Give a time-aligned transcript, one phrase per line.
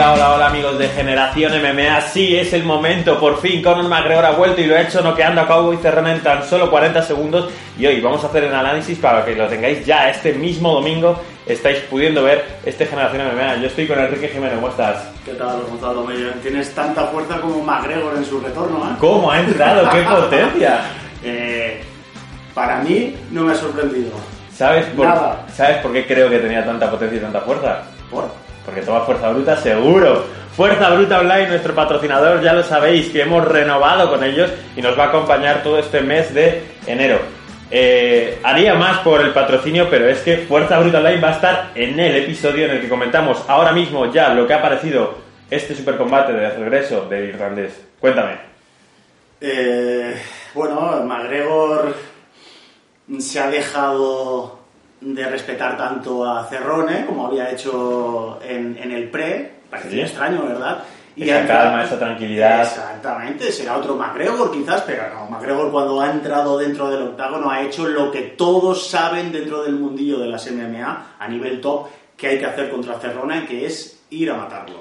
[0.00, 2.00] Hola, hola, hola amigos de Generación MMA.
[2.00, 3.20] Sí, es el momento.
[3.20, 6.22] Por fin Conor McGregor ha vuelto y lo ha hecho noqueando a Cowboy Cerrone en
[6.22, 7.50] tan solo 40 segundos.
[7.78, 11.20] Y hoy vamos a hacer el análisis para que lo tengáis ya este mismo domingo.
[11.44, 13.56] Estáis pudiendo ver este Generación MMA.
[13.56, 14.54] Yo estoy con Enrique Jiménez.
[14.54, 15.06] ¿Cómo estás?
[15.22, 16.08] ¿Qué tal, Gonzalo?
[16.42, 18.96] Tienes tanta fuerza como McGregor en su retorno, ¿eh?
[18.98, 19.86] ¿Cómo ha entrado?
[19.90, 20.80] ¡Qué potencia!
[21.22, 21.82] Eh,
[22.54, 24.12] para mí no me ha sorprendido.
[24.56, 25.44] ¿Sabes por, Nada.
[25.54, 27.82] ¿Sabes por qué creo que tenía tanta potencia y tanta fuerza?
[28.10, 28.30] ¿Por?
[28.70, 30.24] Porque toma Fuerza Bruta seguro.
[30.56, 34.96] Fuerza Bruta Online, nuestro patrocinador, ya lo sabéis, que hemos renovado con ellos y nos
[34.96, 37.18] va a acompañar todo este mes de enero.
[37.68, 41.70] Eh, haría más por el patrocinio, pero es que Fuerza Bruta Online va a estar
[41.74, 45.18] en el episodio en el que comentamos ahora mismo ya lo que ha parecido
[45.50, 47.72] este supercombate de regreso del irlandés.
[47.98, 48.36] Cuéntame.
[49.40, 50.14] Eh,
[50.54, 51.92] bueno, McGregor
[53.18, 54.59] se ha dejado
[55.00, 59.50] de respetar tanto a Cerrone como había hecho en, en el pre.
[59.70, 60.00] Parecía Sí.
[60.12, 60.82] extraño, ¿verdad?
[61.16, 62.62] Esa ha- calma, esa tranquilidad.
[62.62, 65.26] Exactamente, será otro McGregor quizás, pero no.
[65.30, 69.74] McGregor cuando ha entrado dentro del octágono ha hecho lo que todos saben dentro del
[69.74, 74.02] mundillo de las MMA a nivel top que hay que hacer contra Cerrone, que es
[74.10, 74.80] ir a matarlo.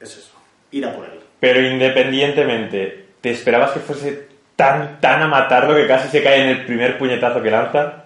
[0.00, 0.32] Es eso,
[0.70, 1.20] ir a por él.
[1.40, 6.48] Pero independientemente, ¿te esperabas que fuese tan, tan a matarlo que casi se cae en
[6.48, 8.03] el primer puñetazo que lanza?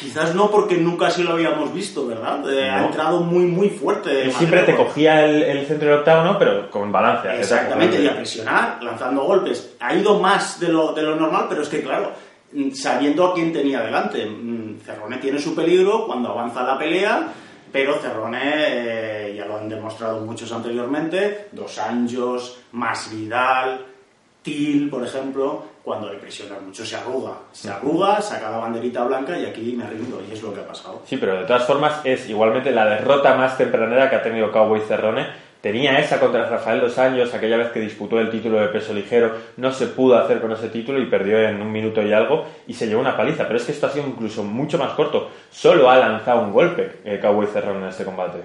[0.00, 2.42] Quizás no porque nunca así lo habíamos visto, ¿verdad?
[2.50, 2.86] Eh, Ha No.
[2.86, 4.22] entrado muy, muy fuerte.
[4.24, 7.28] Él siempre te cogía el, el centro del octágono, pero con balance.
[7.38, 9.74] Exactamente, y a presionar, lanzando golpes.
[9.78, 12.12] Ha ido más de lo, de lo normal, pero es que, claro,
[12.52, 14.24] mm, sabiendo a quién tenía delante.
[14.24, 17.28] Mm, Cerrone tiene su peligro cuando avanza la pelea,
[17.70, 23.84] pero Cerrone, eh, ya lo han demostrado muchos anteriormente, Dos Anjos, Más Vidal,
[24.42, 27.32] Til, por ejemplo, cuando le presionan mucho se arruga.
[27.52, 30.66] Se arruga, saca la banderita blanca y aquí me rindo, y es lo que ha
[30.66, 31.02] pasado.
[31.04, 34.80] Sí, pero de todas formas es igualmente la derrota más tempranera que ha tenido Cowboy
[34.80, 35.26] Cerrone.
[35.60, 39.34] Tenía esa contra Rafael Dos Años, aquella vez que disputó el título de peso ligero,
[39.58, 42.72] no se pudo hacer con ese título y perdió en un minuto y algo y
[42.72, 43.46] se llevó una paliza.
[43.46, 45.28] Pero es que esto ha sido incluso mucho más corto.
[45.50, 48.38] Solo ha lanzado un golpe el Cowboy Cerrone en este combate.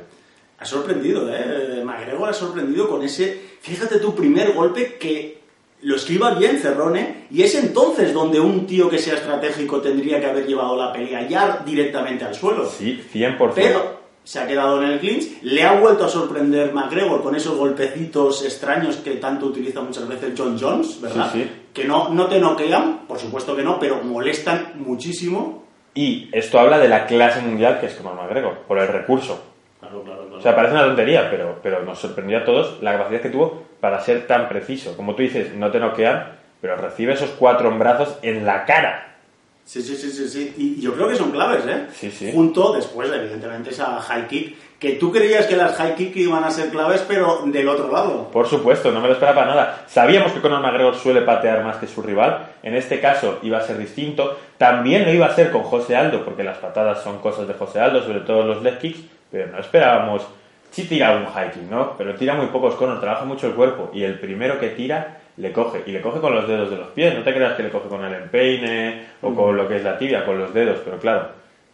[0.59, 1.81] Ha sorprendido, ¿eh?
[1.85, 5.44] McGregor ha sorprendido con ese, fíjate tu primer golpe que
[5.85, 10.25] lo esquiva bien Cerrone y es entonces donde un tío que sea estratégico tendría que
[10.25, 12.65] haber llevado la pelea ya directamente al suelo.
[12.65, 13.51] Sí, 100%.
[13.53, 17.55] Pero se ha quedado en el clinch, le ha vuelto a sorprender McGregor con esos
[17.55, 21.29] golpecitos extraños que tanto utiliza muchas veces John Jones, ¿verdad?
[21.31, 21.51] Sí, sí.
[21.71, 25.65] Que no, no te noquean, por supuesto que no, pero molestan muchísimo.
[25.93, 29.39] Y esto habla de la clase mundial que es Conor McGregor, por el recurso.
[29.79, 30.39] Claro, claro, claro.
[30.39, 33.64] O sea, parece una tontería, pero, pero nos sorprendió a todos la capacidad que tuvo
[33.85, 34.97] para ser tan preciso.
[34.97, 39.17] Como tú dices, no te noquean, pero recibe esos cuatro brazos en la cara.
[39.63, 40.55] Sí, sí, sí, sí, sí.
[40.57, 41.85] Y yo creo que son claves, ¿eh?
[41.93, 42.31] Sí, sí.
[42.33, 46.49] Junto, después, evidentemente, esa high kick, que tú creías que las high kick iban a
[46.49, 48.31] ser claves, pero del otro lado.
[48.31, 49.83] Por supuesto, no me lo esperaba para nada.
[49.85, 52.47] Sabíamos que Conor McGregor suele patear más que su rival.
[52.63, 54.39] En este caso iba a ser distinto.
[54.57, 57.81] También lo iba a ser con José Aldo, porque las patadas son cosas de José
[57.81, 59.01] Aldo, sobre todo los leg kicks.
[59.29, 60.25] Pero no esperábamos.
[60.75, 61.95] Sí tira un high kick, ¿no?
[61.97, 63.91] Pero tira muy pocos Conor, trabaja mucho el cuerpo.
[63.93, 65.83] Y el primero que tira le coge.
[65.85, 67.15] Y le coge con los dedos de los pies.
[67.15, 69.97] No te creas que le coge con el empeine o con lo que es la
[69.97, 70.81] tibia, con los dedos.
[70.83, 71.29] Pero claro,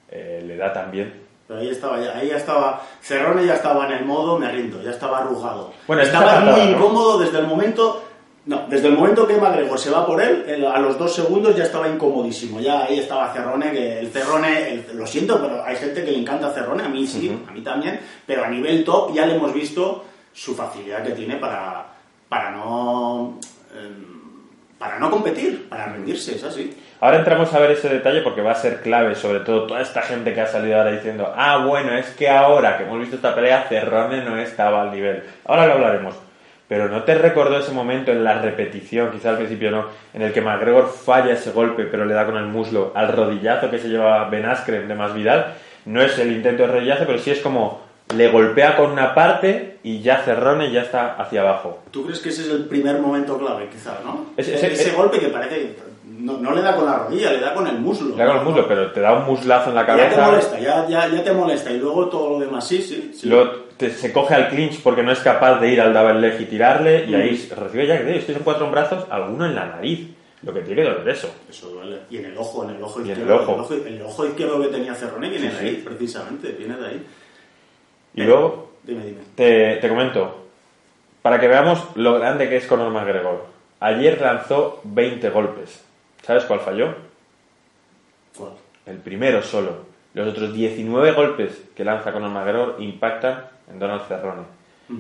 [0.07, 1.19] eh, le da también.
[1.47, 4.79] Pero ahí estaba, ya, ahí ya estaba, Cerrone ya estaba en el modo, me rindo,
[4.83, 5.73] ya estaba arrugado.
[5.87, 6.69] Bueno, estaba muy ¿no?
[6.69, 8.03] incómodo desde el momento,
[8.45, 11.63] no, desde el momento que McGregor se va por él, a los dos segundos ya
[11.63, 16.03] estaba incomodísimo, ya ahí estaba Cerrone, que el Cerrone, el- lo siento, pero hay gente
[16.03, 19.25] que le encanta Cerrone, a mí sí, a mí también, pero a nivel top ya
[19.27, 21.85] le hemos visto su facilidad que tiene para,
[22.29, 23.37] para no...
[23.77, 24.11] em,
[24.79, 26.75] para no competir, para rendirse, es así.
[27.01, 30.01] Ahora entramos a ver ese detalle porque va a ser clave, sobre todo toda esta
[30.01, 33.35] gente que ha salido ahora diciendo, ah, bueno, es que ahora que hemos visto esta
[33.35, 35.21] pelea, Cerrone no estaba al nivel.
[35.45, 36.15] Ahora lo hablaremos.
[36.71, 40.31] Pero ¿no te recordó ese momento en la repetición, quizá al principio no, en el
[40.31, 43.89] que McGregor falla ese golpe pero le da con el muslo al rodillazo que se
[43.89, 45.53] lleva Ben Askren de Masvidal?
[45.83, 47.81] No es el intento de rodillazo, pero sí es como
[48.15, 51.79] le golpea con una parte y ya Cerrone ya está hacia abajo.
[51.91, 54.27] ¿Tú crees que ese es el primer momento clave, quizás, no?
[54.37, 55.75] Ese- Ese, golpe que parece que
[56.19, 58.15] no, no le da con la rodilla, le da con el muslo.
[58.15, 60.25] Le da con el muslo, pero te da un muslazo en la Ya te cabeza.
[60.25, 61.69] molesta, ya, ya, ya te molesta.
[61.71, 63.11] Y luego todo lo demás, sí, sí.
[63.13, 63.27] sí.
[63.27, 63.51] Luego
[63.89, 67.05] se coge al clinch porque no es capaz de ir al double leg y tirarle,
[67.05, 70.09] y ahí recibe ya que estos son cuatro brazos, alguno en la nariz.
[70.43, 71.29] Lo que tiene que doler eso.
[71.47, 71.99] Eso duele.
[72.09, 73.53] Y en el ojo, en el ojo Y en el izquierdo.
[73.53, 73.73] ojo.
[73.73, 77.05] El el ojo izquierdo que tenía Cerrone viene de ahí, precisamente, viene de ahí.
[78.15, 79.19] Y Eh, luego Dime, dime.
[79.35, 80.47] te, te comento,
[81.21, 83.45] para que veamos lo grande que es Conor McGregor.
[83.81, 85.83] Ayer lanzó 20 golpes.
[86.23, 86.95] ¿Sabes cuál falló?
[88.35, 88.51] ¿Cuál?
[88.87, 89.91] El primero solo.
[90.15, 94.43] Los otros 19 golpes que lanza Conor McGregor impactan en Donald Cerrone.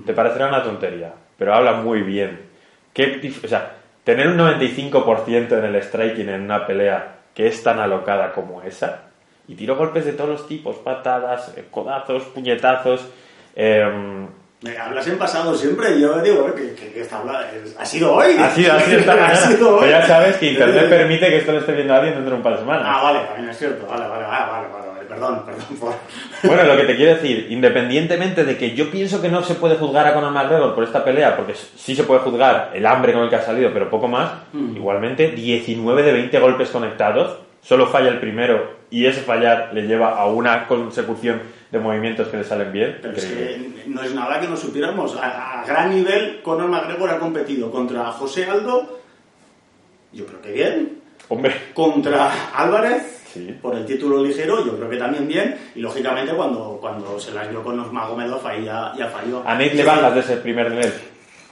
[0.05, 2.39] te parecerá una tontería, pero habla muy bien.
[2.93, 3.73] ¿Qué dif- o sea,
[4.03, 9.03] tener un 95% en el striking en una pelea que es tan alocada como esa,
[9.47, 13.05] y tiro golpes de todos los tipos, patadas, eh, codazos, puñetazos,
[14.63, 17.39] Me hablas en pasado siempre, yo digo que, que- que está hablando,
[17.79, 18.35] ha sido hoy.
[18.37, 19.79] ha sido así esta Ha sido hoy.
[19.85, 22.43] Pero ya sabes que Internet permite que esto lo esté viendo alguien dentro de un
[22.43, 22.83] par de semanas.
[22.85, 23.87] Ah, vale, también es cierto.
[23.87, 24.60] Vale, vale, vale.
[25.31, 25.93] Perdón, perdón por...
[26.43, 29.75] Bueno, lo que te quiero decir, independientemente de que yo pienso que no se puede
[29.75, 33.23] juzgar a Conor McGregor por esta pelea, porque sí se puede juzgar el hambre con
[33.23, 34.75] el que ha salido, pero poco más, Mm.
[34.75, 40.17] igualmente 19 de 20 golpes conectados, solo falla el primero y ese fallar le lleva
[40.17, 41.41] a una consecución
[41.71, 42.97] de movimientos que le salen bien.
[43.01, 43.81] Pero es Increíble.
[43.83, 45.15] que no es nada que no supiéramos.
[45.15, 48.99] A, a gran nivel, Conor McGregor ha competido contra José Aldo,
[50.11, 50.97] yo creo que bien,
[51.29, 53.57] Hombre, contra Álvarez, Sí.
[53.61, 57.49] por el título ligero, yo creo que también bien, y lógicamente cuando, cuando se las
[57.49, 59.41] dio con Magomedov ahí ya, ya falló.
[59.45, 60.91] a Nate Sí, le bajas de ese primer nivel.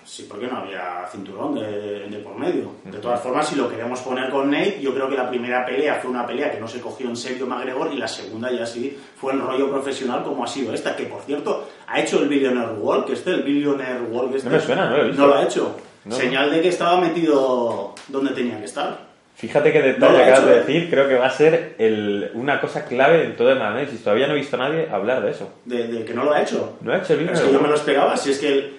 [0.05, 2.71] Sí, porque no había cinturón de, de por medio.
[2.83, 5.99] De todas formas, si lo queremos poner con Nate, yo creo que la primera pelea
[6.01, 8.97] fue una pelea que no se cogió en serio McGregor y la segunda ya sí
[9.15, 12.73] fue el rollo profesional como ha sido esta, que por cierto ha hecho el Billionaire
[12.73, 14.49] Walk, este, el Billionaire Walk este.
[14.49, 15.21] No me suena, no lo he visto.
[15.21, 15.75] No lo ha hecho.
[16.05, 16.15] No.
[16.15, 19.08] Señal de que estaba metido donde tenía que estar.
[19.39, 21.75] Fíjate qué No detalle lo ha acabas hecho, de decir, creo que va a ser
[21.77, 24.03] el- una cosa clave en todo el análisis.
[24.03, 25.49] Todavía no he visto a nadie hablar de eso.
[25.65, 26.77] De, de que no lo ha hecho.
[26.81, 27.47] No ha hecho el Pero es vídeo.
[27.51, 28.77] que yo me lo esperaba, si es que el-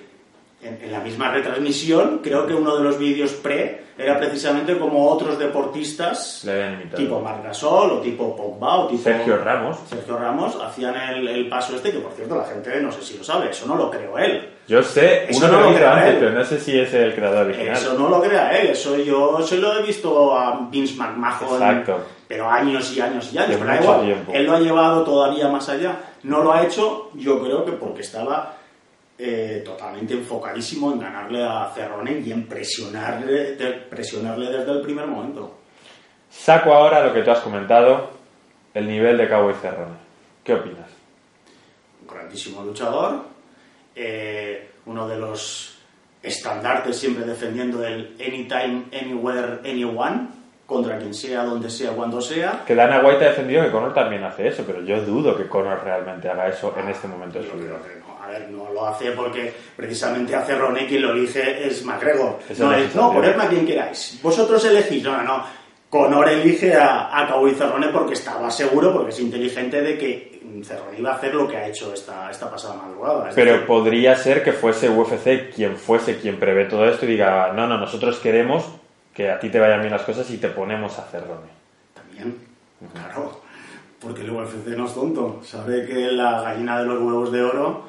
[0.63, 5.09] en, en la misma retransmisión, creo que uno de los vídeos pre era precisamente como
[5.09, 6.97] otros deportistas, Le habían imitado.
[7.03, 9.79] tipo Marc Gasol o tipo Pogba o tipo Sergio Ramos.
[9.89, 13.17] Sergio Ramos, hacían el, el paso este, que por cierto la gente no sé si
[13.17, 14.49] lo sabe, eso no lo creó él.
[14.71, 16.17] Yo sé, Eso uno no lo crea antes, él.
[16.21, 17.75] pero no sé si es el creador original.
[17.77, 22.05] Eso no lo crea él, eso yo eso lo he visto a Vince McMahon, Exacto.
[22.29, 23.57] pero años y años y años.
[23.61, 24.31] Pero igual, tiempo.
[24.33, 25.97] Él lo ha llevado todavía más allá.
[26.23, 28.55] No lo ha hecho, yo creo que porque estaba
[29.19, 35.07] eh, totalmente enfocadísimo en ganarle a Cerrone y en presionarle, de- presionarle desde el primer
[35.09, 35.53] momento.
[36.31, 38.09] Saco ahora lo que tú has comentado,
[38.73, 39.97] el nivel de Cowboy Cerrone.
[40.45, 40.87] ¿Qué opinas?
[42.03, 43.25] Un grandísimo luchador,
[43.95, 45.79] eh, uno de los
[46.23, 50.29] estandartes siempre defendiendo el anytime, anywhere, anyone,
[50.67, 52.63] contra quien sea, donde sea, cuando sea.
[52.67, 55.83] Que Dana White ha defendido que Conor también hace eso, pero yo dudo que Conor
[55.83, 57.77] realmente haga eso en este momento de su vida.
[58.07, 58.11] no.
[58.23, 62.39] A ver, no lo hace porque precisamente a Cerrone quien lo elige es McGregor.
[62.49, 64.21] Eso no, es, no, ponedme a quien queráis.
[64.23, 65.03] Vosotros elegís.
[65.03, 65.45] No, no, no.
[65.89, 70.30] Conor elige a, a Cowboy Cerrone porque estaba seguro, porque es inteligente de que
[70.65, 73.29] Cerrone iba a hacer lo que ha hecho esta, esta pasada madrugada.
[73.31, 77.11] Es Pero decir, podría ser que fuese UFC quien fuese quien prevé todo esto y
[77.11, 78.65] diga, no, no, nosotros queremos
[79.15, 81.49] que a ti te vayan bien las cosas y te ponemos a Cerrone.
[81.95, 82.37] También,
[82.95, 83.41] claro.
[84.01, 85.41] Porque el UFC no es tonto.
[85.45, 87.85] Sabe que la gallina de los huevos de oro,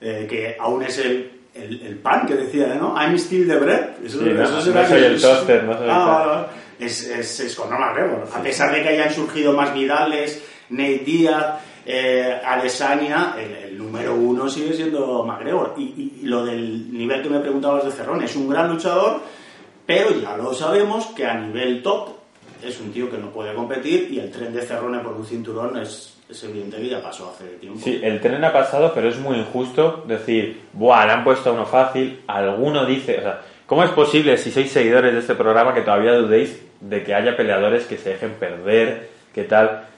[0.00, 2.94] eh, que aún es el, el, el pan que decía, ¿no?
[2.96, 3.88] I'm still the bread.
[4.04, 6.46] Eso, Sí, eso no será soy que- el toaster, no soy el Ah, vale.
[6.78, 8.28] Es, es, es Conor McGregor.
[8.32, 11.56] A pesar de que hayan surgido más Vidales, Nate Díaz,
[11.90, 15.72] eh, Adesanya, el, número uno sigue siendo McGregor.
[15.78, 19.22] Y, lo del nivel que me preguntabas de Cerrone, es un gran luchador,
[19.86, 22.10] pero ya lo sabemos que a nivel top
[22.62, 25.78] es un tío que no puede competir y el tren de Cerrone por un cinturón
[25.78, 27.80] es, evidente que ya pasó hace tiempo.
[27.82, 31.64] Sí, el tren ha pasado, pero es muy injusto decir, buah, le han puesto uno
[31.64, 35.80] fácil, alguno dice, o sea, ¿cómo es posible, si sois seguidores de este programa, que
[35.80, 39.88] todavía dudéis de que haya peleadores que se dejen perder, qué tal?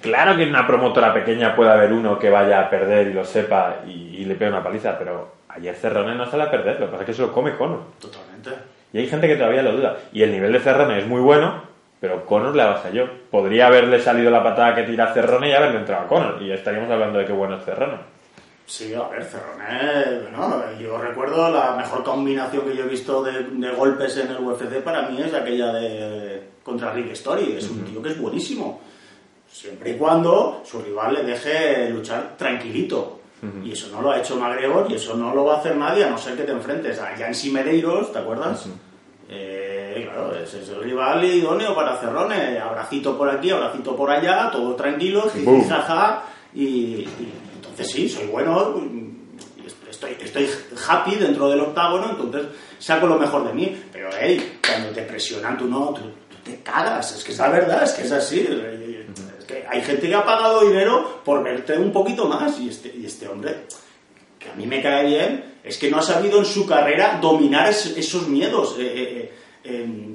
[0.00, 3.24] Claro que en una promotora pequeña puede haber uno que vaya a perder y lo
[3.24, 6.86] sepa y, y le pegue una paliza, pero ayer Cerrone no sale a perder, lo
[6.86, 7.80] que pasa es que se lo come Conor.
[8.00, 8.50] Totalmente.
[8.92, 9.96] Y hay gente que todavía lo duda.
[10.12, 11.62] Y el nivel de Cerrone es muy bueno,
[12.00, 13.08] pero Conor le avasalló.
[13.30, 16.40] Podría haberle salido la patada que tira Cerrone y haberle entrado a Conor.
[16.40, 17.98] Y estaríamos hablando de qué bueno es Cerrone.
[18.66, 23.42] Sí, a ver, Cerrone, bueno, yo recuerdo la mejor combinación que yo he visto de,
[23.42, 27.56] de golpes en el UFC para mí es aquella de contra Rick Story.
[27.58, 28.80] Es un tío que es buenísimo.
[29.50, 33.20] Siempre y cuando su rival le deje luchar tranquilito.
[33.64, 36.02] Y eso no lo ha hecho McGregor y eso no lo va a hacer nadie
[36.02, 38.66] a no ser que te enfrentes a Yancy Medeiros, ¿te acuerdas?
[39.28, 42.58] Eh, claro, ese es el rival idóneo para Cerrone.
[42.58, 45.30] Abracito por aquí, abracito por allá, todo tranquilo,
[45.68, 46.24] jaja.
[46.52, 48.74] Y, y entonces sí, soy bueno,
[49.88, 50.48] estoy, estoy
[50.88, 53.82] happy dentro del octágono, entonces saco lo mejor de mí.
[53.92, 57.50] Pero hey, cuando te presionan tú no, tú, tú te cagas, es que es la
[57.50, 58.48] verdad, es que es así.
[59.70, 63.28] Hay gente que ha pagado dinero por verte un poquito más y este, y este
[63.28, 63.66] hombre
[64.38, 67.68] que a mí me cae bien, es que no ha sabido en su carrera dominar
[67.68, 68.76] es- esos miedos.
[68.78, 69.32] Eh, eh,
[69.64, 70.14] eh,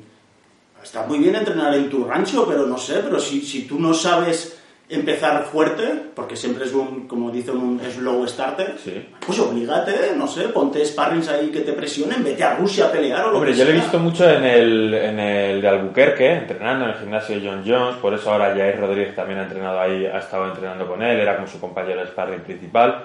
[0.81, 3.93] está muy bien entrenar en tu rancho, pero no sé, pero si, si tú no
[3.93, 4.57] sabes
[4.95, 5.83] empezar fuerte,
[6.15, 9.07] porque siempre es un, como dicen, un slow starter, Sí.
[9.25, 13.25] pues obligate, no sé, ponte sparrings ahí que te presionen, vete a Rusia a pelear
[13.25, 16.31] o lo Hombre, que yo lo he visto mucho en el, en el de Albuquerque,
[16.33, 19.79] entrenando en el gimnasio de John Jones, por eso ahora Jair Rodríguez también ha entrenado
[19.79, 23.03] ahí, ha estado entrenando con él, era como su compañero de sparring principal.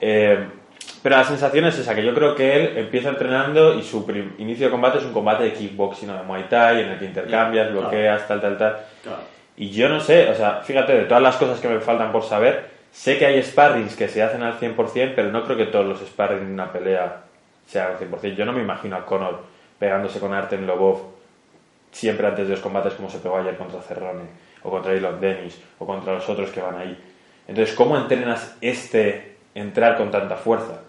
[0.00, 0.38] Eh,
[1.02, 4.04] pero la sensación es esa, que yo creo que él empieza entrenando y su
[4.38, 7.04] inicio de combate es un combate de kickboxing o de Muay Thai, en el que
[7.06, 7.80] intercambias, Claro.
[7.82, 8.76] bloqueas, tal, tal, tal.
[9.02, 9.18] Claro.
[9.56, 12.24] Y yo no sé, o sea, fíjate, de todas las cosas que me faltan por
[12.24, 15.86] saber, sé que hay sparrings que se hacen al 100%, pero no creo que todos
[15.86, 17.22] los sparrings en una pelea
[17.66, 18.34] sean al 100%.
[18.34, 19.40] Yo no me imagino a Conor
[19.78, 21.12] pegándose con Artem Lobov
[21.90, 24.24] siempre antes de los combates como se pegó ayer contra Cerrone,
[24.62, 26.98] o contra Elon Dennis, o contra los otros que van ahí.
[27.46, 30.80] Entonces, ¿cómo entrenas este entrar con tanta fuerza?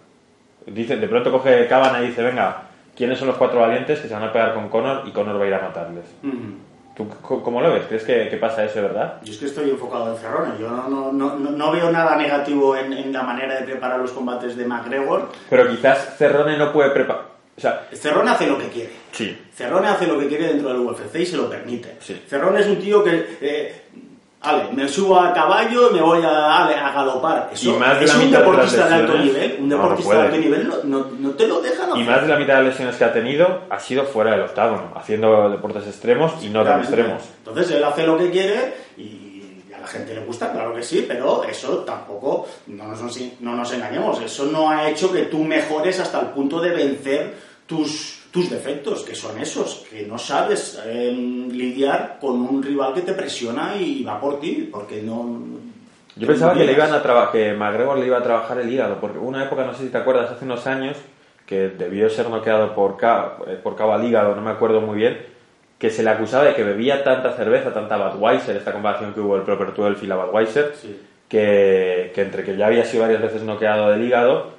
[0.66, 2.62] Dice, de pronto coge Cabana y dice, venga,
[2.96, 5.44] ¿quiénes son los cuatro valientes que se van a pegar con Conor y Conor va
[5.44, 6.06] a ir a matarles?
[6.96, 7.82] ¿Tú cómo lo ves?
[7.88, 9.20] ¿Crees que, que pasa eso, verdad?
[9.24, 10.52] Yo es que estoy enfocado en Cerrone.
[10.60, 13.98] Yo no, no, no, no- no veo nada negativo en, en la manera de preparar
[13.98, 15.28] los combates de McGregor.
[15.50, 17.34] Pero quizás Cerrone no puede preparar...
[17.56, 18.92] O sea, Cerrone hace lo que quiere.
[19.12, 19.40] sí.
[19.54, 21.96] Cerrone hace lo que quiere dentro del UFC y se lo permite.
[22.00, 22.20] Sí.
[22.28, 23.82] Cerrone es un tío que, eh,
[24.44, 27.50] ale, me subo a caballo y me voy a, ale, a galopar.
[27.52, 29.56] Eso Y más de la un mitad deportista de alto nivel.
[29.60, 32.02] Un no, no deportista de alto nivel no, no, te lo dejan hacer.
[32.02, 34.42] Y más de la mitad de las lesiones que ha tenido ha sido fuera del
[34.42, 37.22] octágono, haciendo deportes extremos y no tan extremos.
[37.38, 41.04] Entonces él hace lo que quiere y a la gente le gusta, claro que sí,
[41.06, 46.00] pero eso tampoco, no nos, no nos engañemos, eso no ha hecho que tú mejores
[46.00, 47.34] hasta el punto de vencer
[47.66, 53.02] tus, tus defectos, que son esos, que no sabes eh, lidiar con un rival que
[53.02, 55.38] te presiona y va por ti, porque no...
[56.16, 59.18] Yo pensaba que le iban a que McGregor le iba a trabajar el hígado, porque
[59.18, 60.96] hubo una época, no sé si te acuerdas, hace unos años,
[61.46, 64.96] que debió ser noqueado por, ca- eh, por cabo al hígado, no me acuerdo muy
[64.96, 65.16] bien,
[65.78, 69.36] que se le acusaba de que bebía tanta cerveza, tanta Budweiser, esta comparación que hubo
[69.36, 71.00] el Proper 12 y la Budweiser, Sí.
[71.28, 74.53] que, que entre que ya había sido varias veces noqueado del hígado,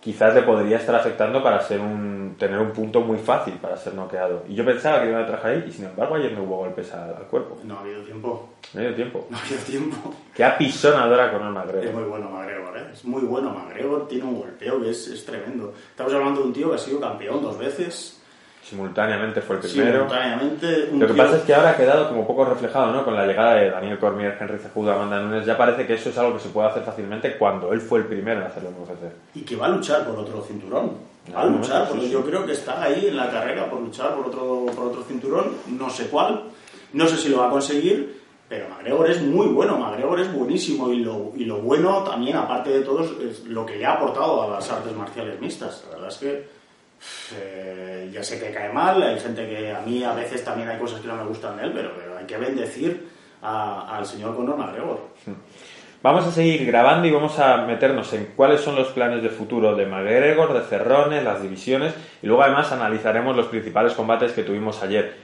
[0.00, 3.94] quizás le podría estar afectando para ser un, tener un punto muy fácil para ser
[3.94, 4.44] noqueado.
[4.48, 6.56] Y yo pensaba que le iban a trabajar ahí, y sin embargo ayer no hubo
[6.56, 7.58] golpes al, al cuerpo.
[7.64, 9.26] No ha habido tiempo, no ha habido tiempo.
[10.34, 11.94] Qué apisonadora con el Es McGregor.
[11.94, 12.86] muy bueno McGregor, ¿eh?
[12.92, 15.74] Es muy bueno McGregor, tiene un golpeo que es, es tremendo.
[15.90, 18.19] Estamos hablando de un tío que ha sido campeón dos veces,
[18.62, 19.92] Simultáneamente fue el primero.
[20.08, 20.88] simultáneamente.
[20.92, 23.04] Un Lo que tío- pasa es que ahora ha quedado como poco reflejado, ¿no?
[23.04, 26.18] Con la llegada de Daniel Cormier, Henry Cejudo, Amanda Nunes, ya parece que eso es
[26.18, 29.12] algo que se puede hacer fácilmente cuando él fue el primero en hacerlo en UFC.
[29.34, 30.92] Y que va a luchar por otro cinturón.
[31.34, 34.26] Va a luchar, porque yo creo que está ahí en la carrera por luchar por
[34.26, 36.44] otro, por otro cinturón, no sé cuál,
[36.92, 40.90] no sé si lo va a conseguir, pero McGregor es muy bueno, McGregor es buenísimo
[40.90, 44.42] y lo, y lo bueno también, aparte de todo, es lo que le ha aportado
[44.42, 45.84] a las artes marciales mixtas.
[45.88, 46.48] La verdad es que
[47.34, 50.78] eh, ya sé que cae mal, hay gente que a mí a veces también hay
[50.78, 53.08] cosas que no me gustan de él, pero, hay que bendecir
[53.42, 55.08] al señor Conor McGregor.
[56.02, 59.74] Vamos a seguir grabando y vamos a meternos en cuáles son los planes de futuro
[59.74, 64.82] de McGregor, de Cerrone, las divisiones y luego además analizaremos los principales combates que tuvimos
[64.82, 65.14] ayer.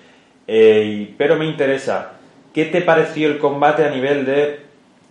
[0.47, 2.13] Eh, pero me interesa,
[2.53, 4.61] ¿qué te pareció el combate a nivel de...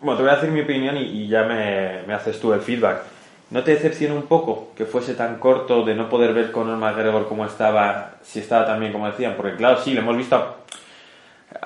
[0.01, 2.61] Bueno, te voy a decir mi opinión y, y ya me, me haces tú el
[2.61, 3.14] feedback.
[3.51, 7.27] ¿No te decepciona un poco que fuese tan corto de no poder ver Conor McGregor
[7.27, 9.35] como estaba, si estaba tan bien como decían?
[9.37, 10.65] Porque claro, sí, le hemos visto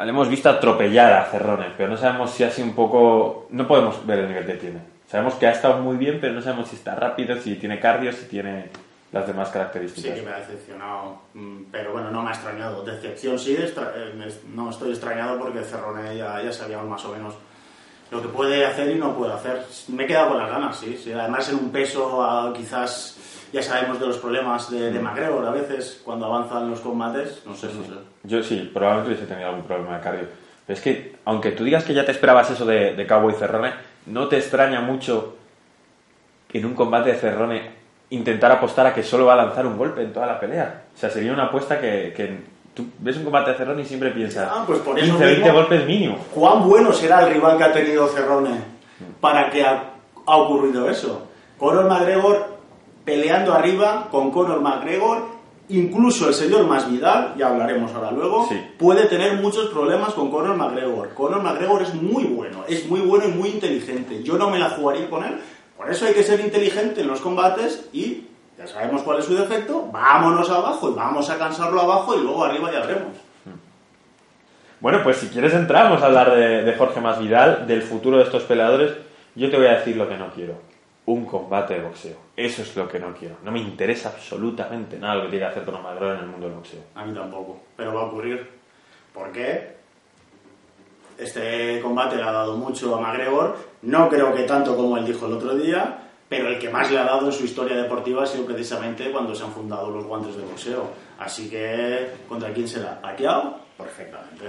[0.04, 3.48] le hemos visto atropellar a Cerrone, pero no sabemos si ha sido un poco...
[3.50, 4.80] No podemos ver el nivel que tiene.
[5.08, 8.12] Sabemos que ha estado muy bien, pero no sabemos si está rápido, si tiene cardio,
[8.14, 8.70] si tiene
[9.12, 10.14] las demás Sí características.
[10.14, 12.84] que me ha decepcionado, mm, pero bueno, no me ha extrañado.
[12.84, 17.34] Decepción sí, eh, no estoy extrañado porque Cerrone ya, ya sabíamos más o menos
[18.12, 19.66] lo que puede hacer y no puede hacer.
[19.89, 20.98] Me he quedado con las ganas, sí.
[20.98, 21.12] sí.
[21.12, 23.18] Además en un peso quizás
[23.51, 27.42] ya sabemos de los problemas de, de McGregor a veces cuando avanzan los combates.
[27.46, 28.00] No sé, no sé.
[28.24, 30.28] Yo sí, probablemente hubiese tenido algún problema de cardio.
[30.66, 33.74] Pero es que, aunque tú digas que ya te esperabas eso de, de Cowboy Cerrone,
[34.06, 35.36] no te extraña mucho
[36.48, 37.80] que en un combate de Cerrone
[38.12, 40.84] intentar apostar a que solo va a lanzar un golpe en toda la pelea.
[40.96, 42.39] O sea, sería una apuesta que, que
[42.82, 45.44] tú ves un combate de Cerrone y siempre piensas Ah, pues por eso 15, 20
[45.44, 46.18] mismo- golpes mínimo.
[46.34, 48.52] ¿Cuán bueno será el rival que ha tenido Cerrone
[49.22, 49.94] para que ha,
[50.26, 51.28] ha ocurrido eso?
[51.58, 52.58] Conor McGregor
[53.06, 55.26] peleando arriba con Conor McGregor,
[55.70, 58.56] incluso el señor Masvidal, ya hablaremos ahora luego, Sí.
[58.78, 61.14] puede tener muchos problemas con Conor McGregor.
[61.14, 64.24] Conor McGregor es muy bueno, es muy bueno y muy inteligente.
[64.24, 65.36] Yo no me la jugaría con él,
[65.78, 68.26] por eso hay que ser inteligente en los combates y
[68.60, 72.44] ya sabemos cuál es su defecto, vámonos abajo y vamos a cansarlo abajo y luego
[72.44, 73.16] arriba ya veremos.
[74.82, 78.44] Bueno, pues si quieres entramos a hablar de, de Jorge Masvidal, del futuro de estos
[78.44, 78.92] peleadores.
[79.36, 80.56] Yo te voy a decir lo que no quiero.
[81.06, 82.18] Un combate de boxeo.
[82.36, 83.36] Eso es lo que no quiero.
[83.44, 86.48] No me interesa absolutamente nada lo que tiene que hacer Conor McGregor en el mundo
[86.48, 86.82] del boxeo.
[86.96, 88.50] A mí tampoco, pero va a ocurrir.
[89.13, 89.80] ¿Por qué?
[91.20, 93.58] este combate le ha dado mucho a McGregor.
[93.84, 97.00] No creo que tanto como él dijo el otro día, pero el que más le
[97.00, 100.38] ha dado en su historia deportiva ha sido precisamente cuando se han fundado los guantes
[100.38, 100.92] de boxeo.
[101.18, 103.02] Así que, ¿contra quién será?
[103.02, 103.58] ¿Pacquiao?
[103.76, 104.46] Perfectamente.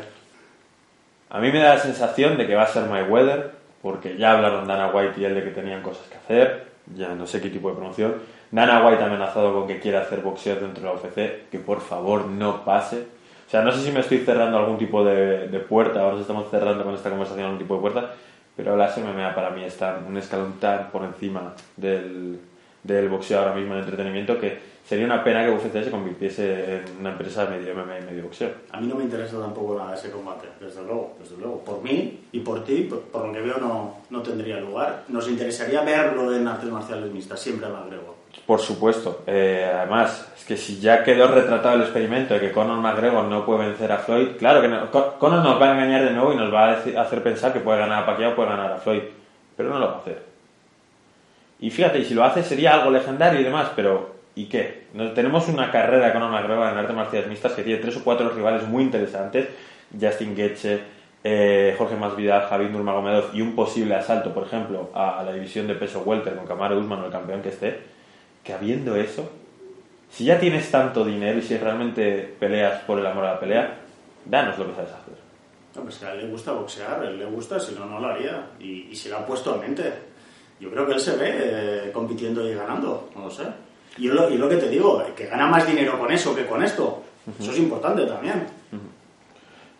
[1.30, 4.68] A mí me da la sensación de que va a ser Mayweather, porque ya hablaron
[4.68, 7.70] Dana White y él de que tenían cosas que hacer, ya no sé qué tipo
[7.70, 8.16] de promoción.
[8.50, 11.80] Dana White ha amenazado con que quiere hacer boxeo dentro de la UFC, que por
[11.80, 13.06] favor no pase.
[13.46, 16.50] O sea, no sé si me estoy cerrando algún tipo de, de puerta, ahora estamos
[16.50, 18.14] cerrando con esta conversación algún tipo de puerta,
[18.56, 22.38] pero las MMA para mí están un escalón tan por encima del,
[22.82, 26.96] del boxeo ahora mismo en entretenimiento que sería una pena que UFC se convirtiese en
[26.98, 28.50] una empresa medio MMA y medio boxeo.
[28.72, 31.60] A mí no me interesa tampoco nada ese combate, desde luego, desde luego.
[31.60, 35.04] Por mí y por ti, por, lo que veo, no, no tendría lugar.
[35.08, 38.19] Nos interesaría verlo en artes marciales mixtas, siempre a McGregor.
[38.46, 39.22] Por supuesto.
[39.26, 43.44] Eh, además, es que si ya quedó retratado el experimento de que Conor McGregor no
[43.44, 44.90] puede vencer a Floyd, claro que no.
[44.90, 46.72] Con- Conor nos va a engañar de nuevo y nos va a
[47.02, 49.02] hacer pensar que puede ganar a Pacquiao o puede ganar a Floyd,
[49.56, 50.22] pero no lo va a hacer.
[51.60, 54.86] Y fíjate, y si lo hace sería algo legendario y demás, pero ¿y qué?
[54.94, 58.04] No- tenemos una carrera de Conor McGregor en artes marciales mixtas que tiene tres o
[58.04, 59.48] cuatro rivales muy interesantes,
[60.00, 60.80] Justin Gaethje,
[61.24, 65.74] eh, Jorge Masvidal, Javid Nurmagomedov y un posible asalto, por ejemplo, a la división de
[65.74, 67.80] peso welter con Kamaru Usman o el campeón que esté,
[68.42, 69.30] que habiendo eso,
[70.10, 73.78] si ya tienes tanto dinero y si realmente peleas por el amor a la pelea,
[74.24, 75.14] danos lo que sabes hacer.
[75.76, 78.00] No, pues que a él le gusta boxear, a él le gusta, si no, no
[78.00, 78.48] lo haría.
[78.58, 79.92] Y, y se lo ha puesto en mente.
[80.58, 83.44] Yo creo que él se ve eh, compitiendo y ganando, no lo sé.
[83.98, 86.62] Y lo, y lo que te digo, que gana más dinero con eso que con
[86.62, 87.02] esto.
[87.38, 88.46] Eso es importante también.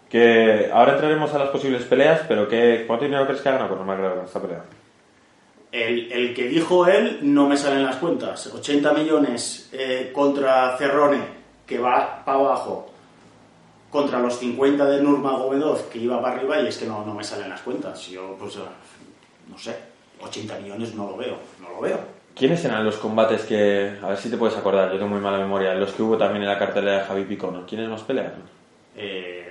[0.09, 3.71] Que ahora entraremos a las posibles peleas, pero ¿qué, ¿cuánto dinero crees que ha ganado
[3.71, 4.65] Conor McGregor en esta pelea?
[5.73, 8.47] El, el que dijo él no me salen las cuentas.
[8.49, 11.21] 80 millones eh, contra Cerrone,
[11.67, 12.91] que va para abajo,
[13.91, 17.25] contra los 50 de Nurmagomedov, que iba para arriba, y es que no, no me
[17.25, 18.09] salen las cuentas.
[18.09, 18.61] Yo, pues, eh,
[19.49, 19.77] no sé,
[20.21, 21.99] 80 millones no lo veo, no lo veo.
[22.35, 25.39] ¿Quiénes eran los combates que, a ver si te puedes acordar, yo tengo muy mala
[25.39, 27.67] memoria, los que hubo también en la cartelera de Javi Picono?
[27.67, 28.43] ¿Quiénes más pelearon?
[28.97, 29.49] Eh,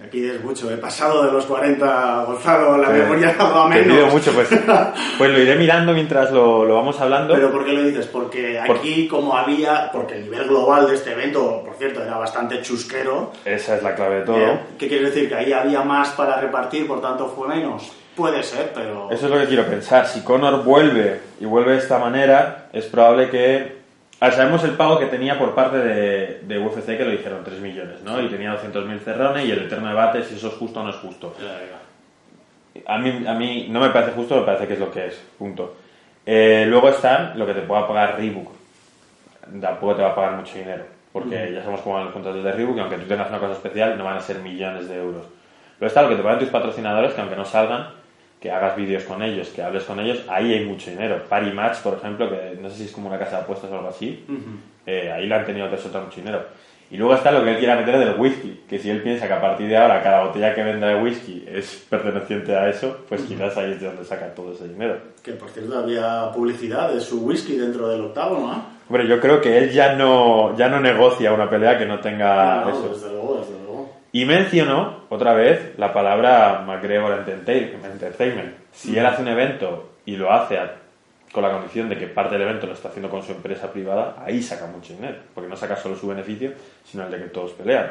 [0.00, 3.82] me pides mucho, he pasado de los 40, Gonzalo, la Eh, memoria va a Te
[3.82, 4.12] pido menos.
[4.12, 4.48] mucho, pues,
[5.18, 7.34] pues lo iré mirando mientras lo, lo vamos hablando.
[7.34, 8.06] ¿Pero por qué lo dices?
[8.06, 12.16] Porque Por- aquí, como había, porque el nivel global de este evento, por cierto, era
[12.18, 14.36] bastante chusquero, Esa es la clave de todo.
[14.36, 15.28] Eh, ¿Qué quiere decir?
[15.28, 17.90] ¿Que ahí había más para repartir, por tanto fue menos?
[18.14, 19.08] Puede ser, pero...
[19.10, 20.06] Eso es lo que quiero pensar.
[20.06, 23.75] Si Conor vuelve y vuelve de esta manera, es probable que.
[24.18, 27.60] Ah, sabemos el pago que tenía por parte de, de UFC, que lo dijeron 3
[27.60, 28.20] millones, ¿no?
[28.22, 30.96] Y tenía 200.000 cerrones y el eterno debate si eso es justo o no es
[30.96, 31.34] justo.
[32.86, 35.22] A mí, a mí no me parece justo, me parece que es lo que es.
[35.38, 35.76] Punto.
[36.24, 38.52] Eh, luego están lo que te pueda pagar Reebok.
[39.60, 40.84] Tampoco te va a pagar mucho dinero.
[41.12, 43.52] Porque ya sabemos cómo van los contratos de Reebok y aunque tú tengas una cosa
[43.52, 45.26] especial, no van a ser millones de euros.
[45.78, 47.88] Luego está lo que te pagan tus patrocinadores, que aunque no salgan,
[48.40, 51.22] que hagas vídeos con ellos, que hables con ellos, ahí hay mucho dinero.
[51.28, 53.74] Party Match, por ejemplo, que no sé si es como una casa de apuestas o
[53.76, 54.24] algo así,
[54.86, 56.42] eh, ahí le han tenido que soltar mucho dinero.
[56.88, 59.32] Y luego está lo que él quiera meter del whisky, que si él piensa que
[59.32, 63.22] a partir de ahora cada botella que venda de whisky es perteneciente a eso, pues
[63.22, 64.96] quizás ahí es de donde saca todo ese dinero.
[65.20, 68.76] Que por cierto había publicidad de su whisky dentro del octavo, ¿no?
[68.88, 72.60] Hombre, yo creo que él ya no, ya no negocia una pelea que no tenga
[72.60, 72.88] Ah, no, eso.
[72.94, 73.65] desde luego, desde luego.
[74.16, 78.54] Y mencionó otra vez la palabra McGregor Entertain- Entertainment.
[78.72, 80.74] Si él hace un evento y lo hace a-
[81.30, 84.16] con la condición de que parte del evento lo está haciendo con su empresa privada,
[84.24, 85.18] ahí saca mucho dinero.
[85.34, 86.52] Porque no saca solo su beneficio,
[86.82, 87.90] sino el de que todos pelean.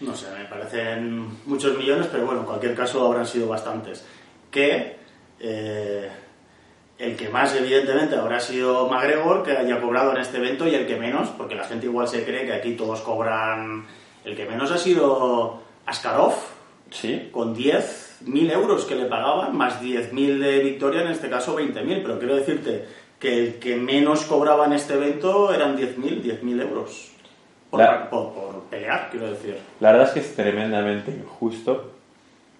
[0.00, 4.06] No sé, me parecen muchos millones, pero bueno, en cualquier caso habrán sido bastantes.
[4.50, 4.96] Que
[5.40, 6.06] eh,
[6.98, 10.86] el que más, evidentemente, habrá sido McGregor, que haya cobrado en este evento, y el
[10.86, 13.86] que menos, porque la gente igual se cree que aquí todos cobran.
[14.24, 16.34] El que menos ha sido Askarov,
[16.90, 22.02] Sí, con 10.000 euros que le pagaban, más 10.000 de victoria, en este caso 20.000.
[22.02, 22.84] Pero quiero decirte
[23.20, 27.12] que el que menos cobraba en este evento eran 10.000, 10.000 euros.
[27.70, 29.56] Por, La- por- por pelear, quiero decir.
[29.78, 31.92] La verdad es que es tremendamente injusto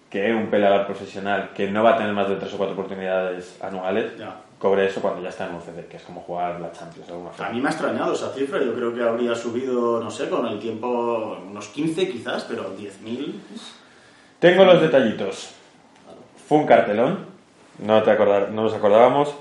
[0.09, 3.57] que un peleador profesional que no va a tener más de tres o cuatro oportunidades
[3.61, 4.35] anuales Ya.
[4.61, 7.31] Cobre eso cuando ya está en UFC, que es como jugar la Champions de alguna
[7.31, 7.51] A forma.
[7.51, 10.59] mí me ha extrañado esa cifra, yo creo que habría subido, no sé, con el
[10.59, 13.33] tiempo unos 15 quizás, pero 10.000...
[14.39, 15.51] Tengo los detallitos.
[16.47, 17.25] Fue un cartelón,
[17.79, 19.33] no, te acordar, no nos acordábamos.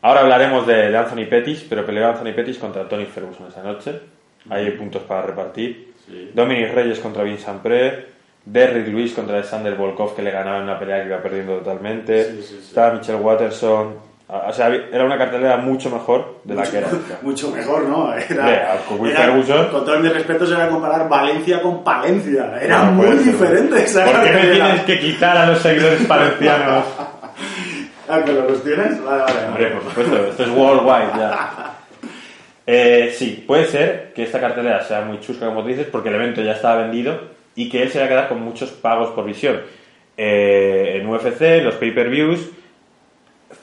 [0.00, 4.00] Ahora hablaremos de, de Anthony Pettis, pero peleó Anthony Pettis contra Tony Ferguson esa noche.
[4.48, 5.92] Hay puntos para repartir.
[6.06, 6.30] Sí.
[6.32, 8.17] Dominic Reyes contra Vincent Pre.
[8.50, 12.24] Derrick Lewis contra Alexander Volkov, que le ganaba en una pelea que iba perdiendo totalmente.
[12.24, 12.64] Sí, sí, sí.
[12.68, 14.08] Estaba Michelle Watterson.
[14.30, 16.88] O sea, era una cartelera mucho mejor de la mucho, que era.
[17.22, 18.12] Mucho mejor, ¿no?
[18.12, 19.32] Era, con Will era-
[19.70, 22.58] con todos mis respetos, era comparar Valencia con Palencia.
[22.60, 26.84] Era No muy diferente esa ¿Por qué me tienes que quitar a los seguidores valencianos?
[28.10, 29.04] Ah, ¿que los tienes?
[29.04, 29.46] Vale, vale.
[29.48, 31.74] Hombre, por supuesto, esto es worldwide ya.
[32.70, 36.16] Eh, sí, puede ser que esta cartelera sea muy chusca, como tú dices, porque el
[36.16, 37.18] evento ya estaba vendido
[37.58, 39.60] y que él se va a quedar con muchos pagos por visión.
[40.16, 42.50] Eh, en UFC, los pay-per-views,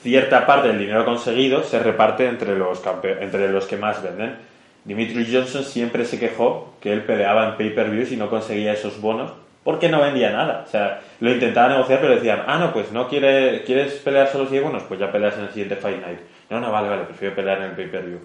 [0.02, 4.36] cierta parte del dinero conseguido se reparte entre los, entre los que más venden.
[4.84, 9.32] Dimitri Johnson siempre se quejó que él peleaba en pay-per-views y no conseguía esos bonos
[9.64, 10.64] porque no vendía nada.
[10.66, 14.46] O sea, lo intentaba negociar, pero decían, ah, no, pues no quiere, quieres pelear solo
[14.46, 16.20] si hay bonos, pues ya peleas en el siguiente Fight Night.
[16.50, 18.20] No, no, vale, vale, prefiero pelear en el pay-per-view.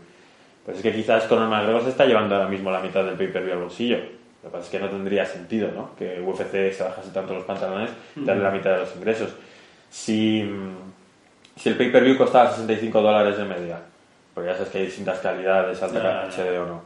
[0.65, 3.53] Pues es que quizás Conor McGregor se está llevando ahora mismo la mitad del pay-per-view
[3.53, 4.20] al bolsillo.
[4.43, 5.95] Lo que pasa es que no tendría sentido, ¿no?
[5.95, 9.35] Que UFC se bajase tanto los pantalones y darle la mitad de los ingresos.
[9.89, 13.79] Si, mm, si el pay-per-view costaba 65 dólares de media,
[14.33, 16.81] porque ya sabes que hay distintas calidades, alta HD o no.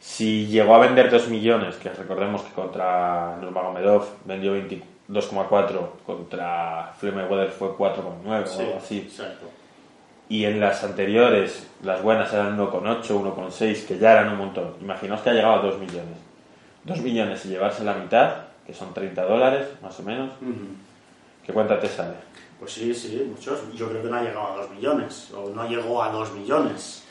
[0.00, 7.14] Si llegó a vender 2 millones, que recordemos que contra Nurmagomedov vendió 22,4, contra Floyd
[7.14, 9.46] Mayweather fue 4,9 Sí, o algo así exacto.
[10.28, 14.74] y en las anteriores las buenas eran 1,8, 1,6, que ya eran un montón.
[14.80, 16.27] Imaginaos que ha llegado a 2 millones.
[16.84, 18.34] 2 millones y llevarse la mitad,
[18.66, 20.66] que son 30 dólares, más o menos, Ujú.
[21.44, 22.14] ¿qué cuenta te sale?
[22.58, 23.60] Pues sí, sí, muchos.
[23.74, 27.04] Yo creo que no ha llegado a 2 millones, o no llegó a 2 millones.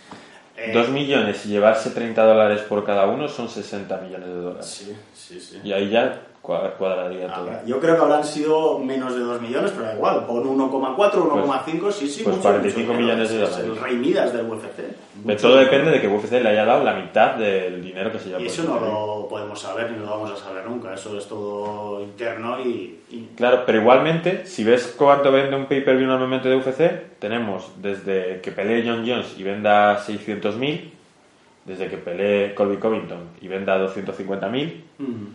[0.57, 4.65] Eh, 2 millones y llevarse 30 dólares por cada uno son 60 millones de dólares.
[4.65, 5.59] Sí, sí, sí.
[5.63, 7.49] Y ahí ya cuadraría todo.
[7.51, 10.25] Ah, Yo creo que habrán sido menos de 2 millones, pero da igual.
[10.25, 12.23] Pon 1,4, 1,5, sí, sí.
[12.23, 13.57] pues mucho, 45 mucho millones de dólares.
[13.57, 14.77] Es el rey Midas del UFC.
[15.23, 18.29] De todo depende de que UFC le haya dado la mitad del dinero que se
[18.29, 20.93] lleva Y eso no lo podemos saber ni lo vamos a saber nunca.
[20.93, 22.99] Eso es todo interno y.
[23.09, 28.39] y- Claro, pero igualmente, si ves cuánto vende un pay-per-view normalmente de UFC, tenemos desde
[28.41, 30.91] que pelee John Jones y venda 600.000,
[31.65, 35.25] desde que pelee Colby Covington y venda 250.000, Mm.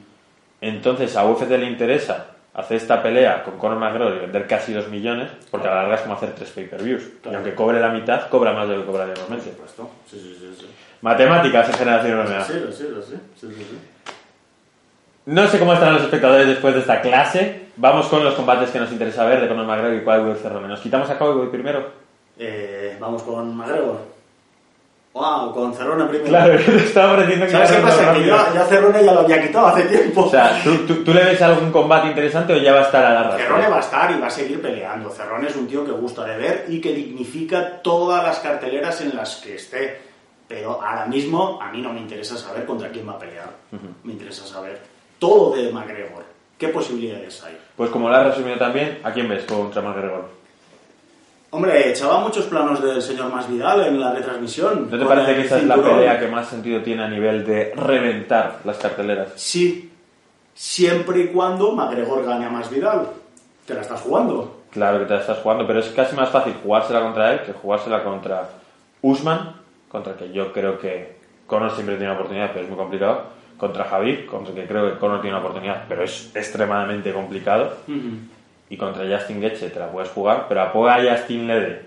[0.68, 4.88] Entonces a UFC le interesa hacer esta pelea con Conor McGregor y vender casi 2
[4.88, 7.02] millones, porque a la larga es como hacer tres pay-per-views.
[7.30, 9.52] Y aunque cobre la mitad, cobra más de lo que cobraría Por normalmente.
[9.52, 9.90] supuesto.
[10.10, 10.56] Sí, sí, sí.
[10.60, 10.66] sí.
[11.00, 12.44] Matemáticas en generación MMA.
[12.44, 12.52] Sí.
[12.72, 12.86] Sí,
[13.40, 13.78] sí, sí.
[15.24, 17.66] No sé cómo estarán los espectadores después de esta clase.
[17.76, 20.68] Vamos con los combates que nos interesa ver de Conor McGregor y Cowboy Cerrone.
[20.68, 21.90] Nos quitamos a Cowboy primero.
[22.38, 23.98] Eh, vamos con McGregor.
[25.14, 26.28] Wow, con Cerrone primero.
[26.30, 27.98] Claro, yo te estaba pareciendo que ¿Sabes qué pasa?
[27.98, 28.26] Que rápido.
[28.26, 30.22] yo, yo a Cerrone ya lo había quitado hace tiempo.
[30.24, 33.04] O sea, ¿tú, tú, tú le ves algún combate interesante o ya va a estar
[33.04, 33.68] a la Cerrone rastra?
[33.68, 35.10] va a estar y va a seguir peleando.
[35.10, 39.14] Cerrone es un tío que gusta de ver y que dignifica todas las carteleras en
[39.14, 40.00] las que esté.
[40.48, 43.50] Pero ahora mismo a mí no me interesa saber contra quién va a pelear.
[44.04, 44.80] Me interesa saber
[45.18, 46.24] todo de McGregor.
[46.58, 47.58] ¿Qué posibilidades hay?
[47.76, 50.41] Pues como lo has resumido también, ¿a quién ves contra McGregor?
[51.54, 54.88] Hombre, echaba muchos planos del señor Masvidal en la retransmisión.
[54.90, 57.74] ¿No te parece que esa es la pelea que más sentido tiene a nivel de
[57.76, 59.34] reventar las carteleras?
[59.36, 59.92] Sí,
[60.54, 63.06] siempre y cuando McGregor gane a Masvidal.
[63.66, 64.62] Te la estás jugando.
[64.70, 67.52] Claro que te la estás jugando, pero es casi más fácil jugársela contra él que
[67.52, 68.48] jugársela contra
[69.02, 69.52] Usman,
[69.90, 73.24] contra el que yo creo que Conor siempre tiene una oportunidad, pero es muy complicado.
[73.58, 77.76] Contra Javid, contra el que creo que Conor tiene una oportunidad, pero es extremadamente complicado.
[78.72, 81.82] Y contra Justin Gaethje te la puedes jugar, pero apoya a Justin Lede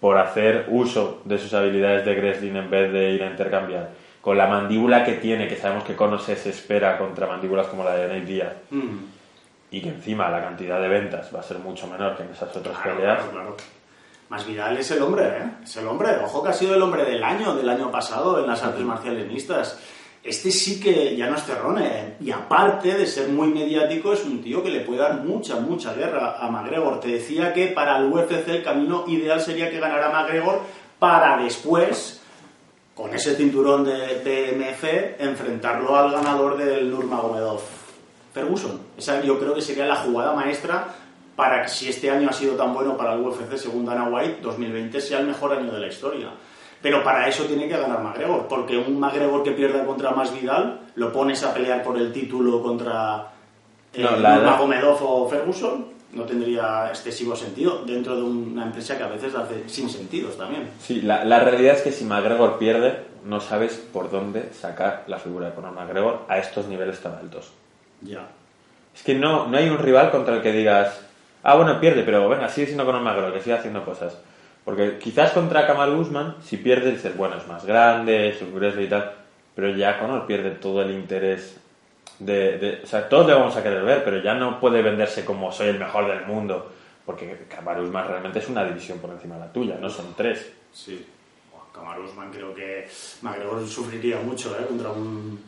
[0.00, 3.88] por hacer uso de sus habilidades de wrestling en vez de ir a intercambiar.
[4.20, 7.96] Con la mandíbula que tiene, que sabemos que Conor se desespera contra mandíbulas como la
[7.96, 8.52] de Nate Díaz,
[9.72, 12.54] y que encima la cantidad de ventas va a ser mucho menor que en esas
[12.56, 13.18] otras Claro, peleas.
[13.18, 13.56] claro, claro.
[14.28, 15.50] Masvidal es el hombre, ¿eh?
[15.64, 16.10] Es el hombre.
[16.22, 19.26] Ojo que ha sido el hombre del año, del año pasado en las artes marciales
[19.26, 19.80] mixtas.
[20.22, 21.86] Este sí que ya no es Cerrone.
[21.86, 22.16] ¿eh?
[22.20, 25.94] Y aparte de ser muy mediático, es un tío que le puede dar mucha, mucha
[25.94, 27.00] guerra a McGregor.
[27.00, 30.60] Te decía que para el UFC el camino ideal sería que ganara McGregor
[30.98, 32.20] para después,
[32.94, 37.60] con ese cinturón de TMF, enfrentarlo al ganador del Nurmagomedov.
[38.34, 38.80] Ferguson.
[38.96, 40.94] Esa yo creo que sería la jugada maestra
[41.34, 44.40] para que si este año ha sido tan bueno para el UFC según Dana White,
[44.42, 46.30] 2020 sea el mejor año de la historia.
[46.80, 51.12] Pero para eso tiene que ganar McGregor, porque un McGregor que pierda contra Masvidal, lo
[51.12, 53.26] pones a pelear por el título contra
[53.92, 54.62] eh, No,
[55.00, 59.90] o Ferguson, no tendría excesivo sentido dentro de una empresa que a veces hace sin
[59.90, 60.70] sentidos también.
[60.80, 65.18] Sí, la, la realidad es que si McGregor pierde, no sabes por dónde sacar la
[65.18, 67.50] figura de Conor McGregor a estos niveles tan altos.
[68.00, 68.26] Ya.
[68.94, 71.00] Es que no, no hay un rival contra el que digas,
[71.42, 74.16] ah, bueno, pierde, pero venga, sigue siendo Conor McGregor, que sigue haciendo cosas.
[74.68, 78.88] Porque quizás contra Kamal Usman, si pierde, dices, bueno, es más grande, es wrestler y
[78.90, 79.14] tal,
[79.54, 81.58] pero ya Conor pierde todo el interés
[82.18, 85.50] de, O sea, todos le vamos a querer ver, pero ya no puede venderse como
[85.52, 86.70] soy el mejor del mundo,
[87.06, 90.52] Porque Kamaru Usman realmente es una división por encima de la tuya, no son tres.
[90.70, 91.02] Sí.
[91.72, 92.86] Kamaru Usman creo que
[93.22, 94.66] McGregor sufriría mucho ¿eh?
[94.68, 95.42] contra un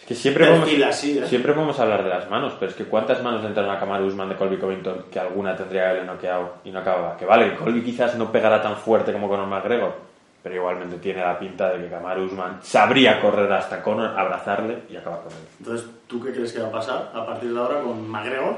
[0.00, 1.26] es que siempre Perfil podemos, así, ¿eh?
[1.26, 4.06] siempre podemos hablar de las manos, pero es que ¿cuántas manos le entran a Kamaru
[4.06, 7.16] Usman de Colby Covington que alguna tendría que haberle noqueado y no acababa?
[7.16, 9.94] Que vale, Colby quizás no pegará tan fuerte como Conor McGregor,
[10.42, 14.96] pero igualmente tiene la pinta de que Kamaru Usman sabría correr hasta Conor, abrazarle y
[14.96, 15.38] acabar con él.
[15.58, 18.56] Entonces, ¿tú qué crees que va a pasar a partir de ahora con McGregor?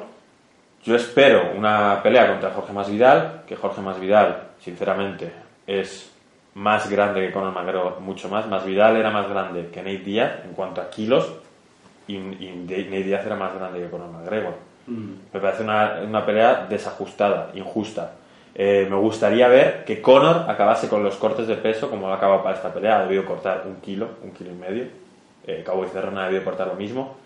[0.85, 5.33] Yo espero una pelea contra Jorge Masvidal, que Jorge Masvidal, sinceramente,
[5.66, 6.10] es
[6.55, 8.47] más grande que Conor McGregor, mucho más.
[8.47, 11.33] Masvidal era más grande que Nate Diaz en cuanto a kilos
[12.07, 14.55] y, y Nate Diaz era más grande que Conor McGregor.
[14.87, 15.13] Mm.
[15.33, 18.13] Me parece una, una pelea desajustada, injusta.
[18.55, 22.17] Eh, me gustaría ver que Conor acabase con los cortes de peso como lo ha
[22.17, 22.99] acabado para esta pelea.
[22.99, 24.85] Ha debido cortar un kilo, un kilo y medio.
[25.47, 27.17] Eh, Cowboy Cerrone ha debido cortar lo mismo.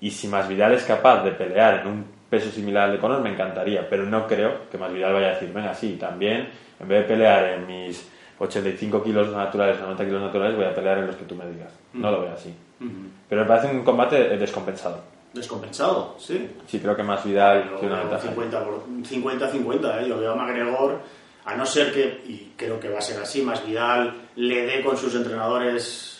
[0.00, 3.30] Y si Masvidal es capaz de pelear en un peso similar al de Conor, me
[3.30, 3.88] encantaría.
[3.88, 7.44] Pero no creo que Masvidal vaya a decir, venga, sí, también, en vez de pelear
[7.46, 11.34] en mis 85 kilos naturales, 90 kilos naturales, voy a pelear en los que tú
[11.36, 11.72] me digas.
[11.92, 12.52] No lo veo así.
[13.28, 15.00] Pero me parece un combate eh, descompensado.
[15.32, 16.48] Descompensado, sí.
[16.66, 18.28] Sí, creo que Masvidal Yo tiene una veo ventaja.
[18.34, 20.08] 50 por- 50-50, ¿eh?
[20.08, 20.98] yo veo a McGregor,
[21.44, 24.82] a no ser que, y creo que va a ser así, más Vidal le dé
[24.82, 26.19] con sus entrenadores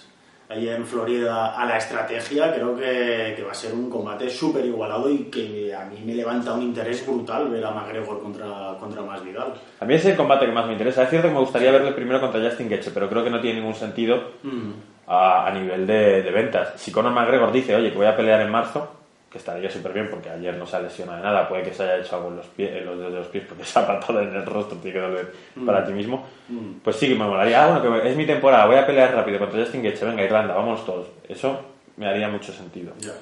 [0.50, 4.64] ahí en Florida a la estrategia, creo que, que va a ser un combate súper
[4.66, 9.02] igualado y que a mí me levanta un interés brutal ver a McGregor contra, contra
[9.02, 9.54] Masvidal.
[9.78, 11.04] A mí es el combate que más me interesa.
[11.04, 13.60] Es cierto que me gustaría verle primero contra Justin Gaethje, pero creo que no tiene
[13.60, 14.72] ningún sentido Mm.
[15.06, 16.72] a, a nivel de, de ventas.
[16.76, 18.99] Si Conor McGregor dice, oye, que voy a pelear en marzo,
[19.30, 21.84] que estaría súper bien porque ayer no se ha lesionado de nada, puede que se
[21.84, 23.86] haya hecho algo en los, pies, en los dedos de los pies porque se ha
[23.86, 25.32] patado en el rostro, tiene que doler
[25.64, 26.26] para ti mismo.
[26.48, 26.80] Mm.
[26.82, 27.64] Pues sí que me molaría.
[27.64, 30.54] Ah, bueno, que es mi temporada, voy a pelear rápido contra Justin Gaethje, venga, Irlanda,
[30.54, 31.06] vamos todos.
[31.28, 31.60] Eso
[31.96, 32.92] me haría mucho sentido.
[32.98, 33.12] Ya.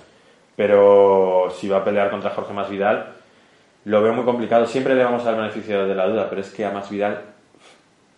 [0.57, 3.13] Pero si va a pelear contra Jorge Masvidal,
[3.85, 4.67] lo veo muy complicado.
[4.67, 7.21] Siempre le vamos a dar el beneficio de la duda, pero es que a Masvidal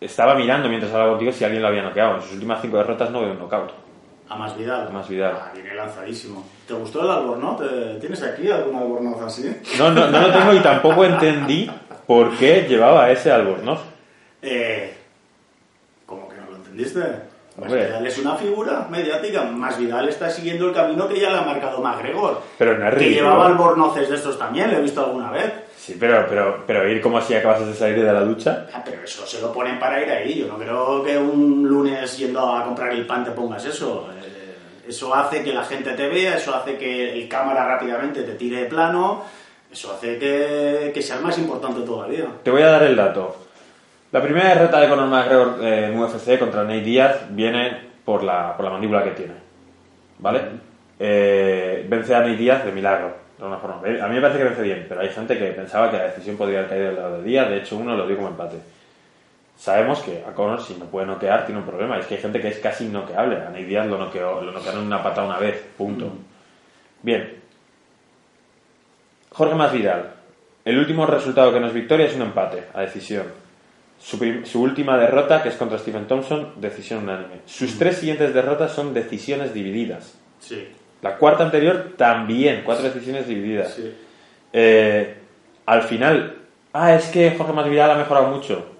[0.00, 2.16] estaba mirando mientras hablaba contigo si alguien lo había noqueado.
[2.16, 3.72] En sus últimas cinco derrotas no veo un knockout.
[4.30, 4.86] A Masvidal.
[4.86, 5.32] A Masvidal.
[5.36, 6.46] Ah, viene lanzadísimo.
[6.66, 7.58] ¿Te gustó el albornoz?
[7.60, 9.54] ¿Te- ¿Tienes aquí algún albornoz así?
[9.78, 11.68] No, no, no lo tengo y tampoco entendí
[12.06, 13.80] por qué llevaba ese albornoz.
[14.40, 14.94] Eh,
[16.06, 17.00] ¿Cómo que no lo entendiste?
[17.58, 17.80] Hombre.
[17.80, 19.42] Masvidal es una figura mediática.
[19.42, 22.40] Masvidal está siguiendo el camino que ya le ha marcado McGregor.
[22.56, 23.22] Pero no es Que ridículo.
[23.30, 25.52] llevaba albornoces de estos también, lo he visto alguna vez.
[25.76, 28.66] Sí, pero, pero, pero ir como si acabas de salir de la ducha.
[28.72, 30.38] Ah, pero eso se lo ponen para ir ahí.
[30.38, 34.08] Yo no creo que un lunes yendo a comprar el pan te pongas eso.
[34.90, 38.62] Eso hace que la gente te vea, eso hace que el cámara rápidamente te tire
[38.62, 39.22] de plano,
[39.70, 42.24] eso hace que, que seas más importante todavía.
[42.42, 43.36] Te voy a dar el dato.
[44.10, 48.64] La primera derrota de Conor McGregor en UFC contra Nate Díaz viene por la, por
[48.64, 49.34] la mandíbula que tiene.
[50.18, 50.40] ¿Vale?
[50.98, 53.76] Eh, vence a Nate Díaz de milagro, de alguna forma.
[53.76, 56.36] A mí me parece que vence bien, pero hay gente que pensaba que la decisión
[56.36, 57.48] podría haber caído del lado de Díaz.
[57.48, 58.56] De hecho, uno lo dio como empate.
[59.60, 61.98] Sabemos que a Conor, si no puede noquear, tiene un problema.
[61.98, 63.36] Es que hay gente que es casi noqueable.
[63.36, 66.10] A Díaz lo, noqueó, lo noquearon en una patada una vez, punto.
[67.02, 67.36] Bien.
[69.28, 70.14] Jorge Masvidal.
[70.64, 73.26] El último resultado que no es victoria es un empate a decisión.
[73.98, 77.42] Su, última derrota, que es contra Stephen Thompson, decisión unánime.
[77.44, 80.18] Sus tres siguientes derrotas son decisiones divididas.
[80.38, 80.68] Sí,
[81.02, 83.74] La cuarta anterior también, cuatro decisiones divididas.
[83.74, 83.94] sí.
[84.54, 85.16] Eh,
[85.66, 86.38] al final,
[86.72, 88.79] ah, es que Jorge Masvidal ha mejorado mucho.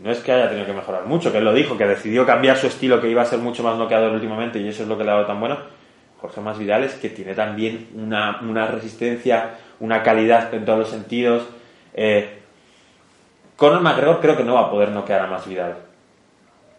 [0.00, 2.56] No es que haya tenido que mejorar mucho, que él lo dijo, que decidió cambiar
[2.56, 5.04] su estilo, que iba a ser mucho más noqueador últimamente y eso es lo que
[5.04, 5.58] le ha dado tan bueno.
[6.20, 11.44] Jorge Masvidal es que tiene también una, una resistencia, una calidad en todos los sentidos.
[11.94, 12.38] Eh,
[13.56, 15.76] Conor McGregor creo que no va a poder noquear a Masvidal.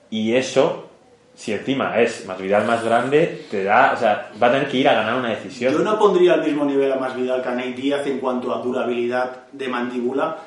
[0.10, 0.90] Y eso,
[1.36, 4.90] si encima es Masvidal más grande, te da, o sea, va a tener que ir
[4.90, 5.74] a ganar una decisión.
[5.74, 8.62] Yo no pondría al mismo nivel a Masvidal que a Nate Díaz en cuanto a
[8.62, 10.38] durabilidad de mandíbula.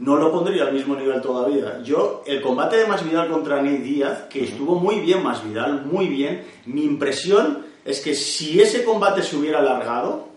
[0.00, 1.82] No lo pondría al mismo nivel todavía.
[1.82, 6.46] Yo, el combate de Masvidal contra Nate Díaz, que estuvo muy bien Masvidal, muy bien,
[6.64, 10.28] mi impresión es que si ese combate se hubiera alargado,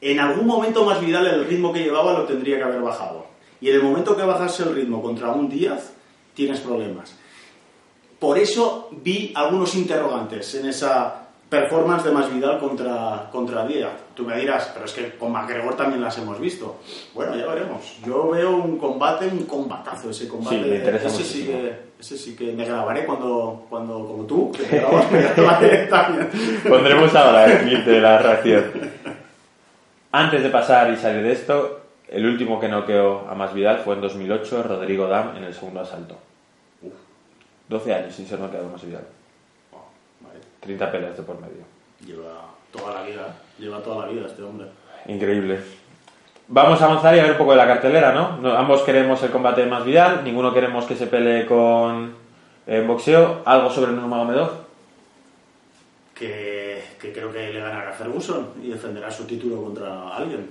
[0.00, 3.26] en algún momento Masvidal el ritmo que llevaba lo tendría que haber bajado.
[3.60, 5.92] Y en el momento que bajase el ritmo contra un Díaz,
[6.34, 7.14] tienes problemas.
[8.18, 13.92] Por eso vi algunos interrogantes en esa performance de Masvidal contra, contra Díaz.
[14.14, 16.78] Tú me dirás, pero es que con McGregor también las hemos visto.
[17.14, 17.98] Bueno, ya veremos.
[18.04, 20.62] Yo veo un combate, un combatazo ese combate.
[20.62, 24.52] Sí, me interesa ese sí, que, ese sí que me grabaré cuando, cuando como tú,
[24.52, 26.30] que te grabas, me grabaré también.
[26.68, 28.64] Pondremos ahora el clip de la reacción.
[30.12, 34.02] Antes de pasar y salir de esto, el último que noqueó a Masvidal fue en
[34.02, 36.16] 2008, Rodrigo Dam, en el segundo asalto.
[37.68, 39.17] 12 años sin ser noqueado Masvidal.
[40.60, 40.76] Oh, vale.
[40.78, 41.64] 30 peleas de por medio.
[42.04, 44.66] Lleva toda la vida, lleva toda la vida este hombre.
[45.06, 45.60] Increíble.
[46.48, 48.38] Vamos a avanzar y a ver un poco de la cartelera, ¿no?
[48.38, 52.14] No- ambos queremos el combate de más Vidal, ninguno queremos que se pelee con
[52.66, 53.42] en boxeo.
[53.44, 54.66] ¿Algo sobre Nurmagomedov?
[56.14, 60.50] que, que creo que le ganará a Ferguson y defenderá su título contra alguien.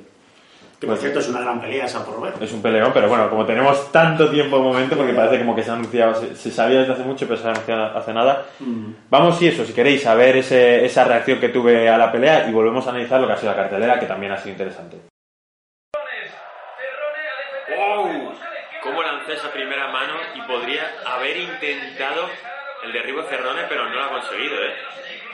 [0.79, 2.33] Que por Pues- cierto es una gran pelea esa por ver.
[2.39, 5.63] Es un peleón, pero bueno, como tenemos tanto tiempo de momento, porque parece como que
[5.63, 8.45] se ha anunciado, se, se sabía desde hace mucho, pero se ha anunciado hace nada.
[8.59, 8.91] Mm.
[9.09, 12.47] Vamos, y eso, si queréis, a ver ese- esa reacción que tuve a la pelea
[12.47, 14.97] y volvemos a analizar lo que ha sido la cartelera, que también ha sido interesante.
[17.75, 18.33] ¡Wow!
[18.83, 22.29] ¿Cómo lancé esa primera mano y podría haber intentado
[22.83, 24.73] el derribo de Cerrone, pero no lo ha conseguido, ¿eh?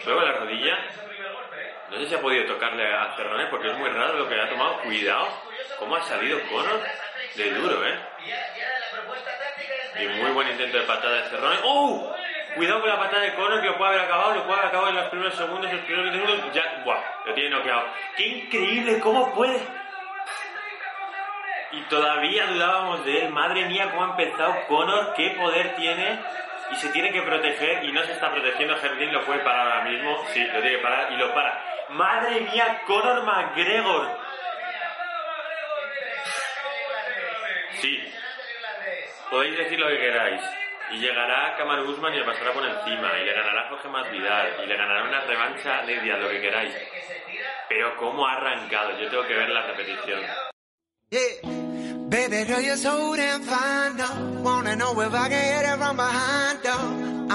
[0.05, 0.77] Luego la rodilla.
[1.89, 4.49] No sé si ha podido tocarle a Cerrone porque es muy raro lo que ha
[4.49, 4.79] tomado.
[4.81, 5.27] Cuidado,
[5.79, 6.81] cómo ha salido Conor
[7.35, 7.99] de duro, ¿eh?
[9.99, 11.57] Y muy buen intento de patada de Cerrone.
[11.63, 12.15] ¡Oh!
[12.55, 14.89] Cuidado con la patada de Conor que lo puede haber acabado, lo puede haber acabado
[14.89, 16.53] en los primeros segundos, en los primeros segundos.
[16.53, 17.01] Ya, ¡buah!
[17.25, 17.85] Lo tiene noqueado.
[18.15, 18.99] ¡Qué increíble!
[18.99, 19.59] ¿Cómo puede?
[21.71, 23.29] Y todavía dudábamos de él.
[23.29, 26.19] Madre mía, cómo ha empezado Conor, qué poder tiene.
[26.71, 28.75] Y se tiene que proteger y no se está protegiendo.
[28.75, 30.23] Herlin lo puede parar ahora mismo.
[30.33, 31.72] Sí, lo tiene que parar y lo para.
[31.89, 34.17] Madre mía, Conor McGregor.
[37.81, 38.13] Sí,
[39.29, 40.41] podéis decir lo que queráis.
[40.91, 43.19] Y llegará Kamaru Usman y le pasará por encima.
[43.19, 44.63] Y le ganará Jorge Masvidal.
[44.63, 46.75] Y le ganará una revancha de día, lo que queráis.
[47.67, 48.99] Pero cómo ha arrancado.
[48.99, 50.21] Yo tengo que ver la repetición.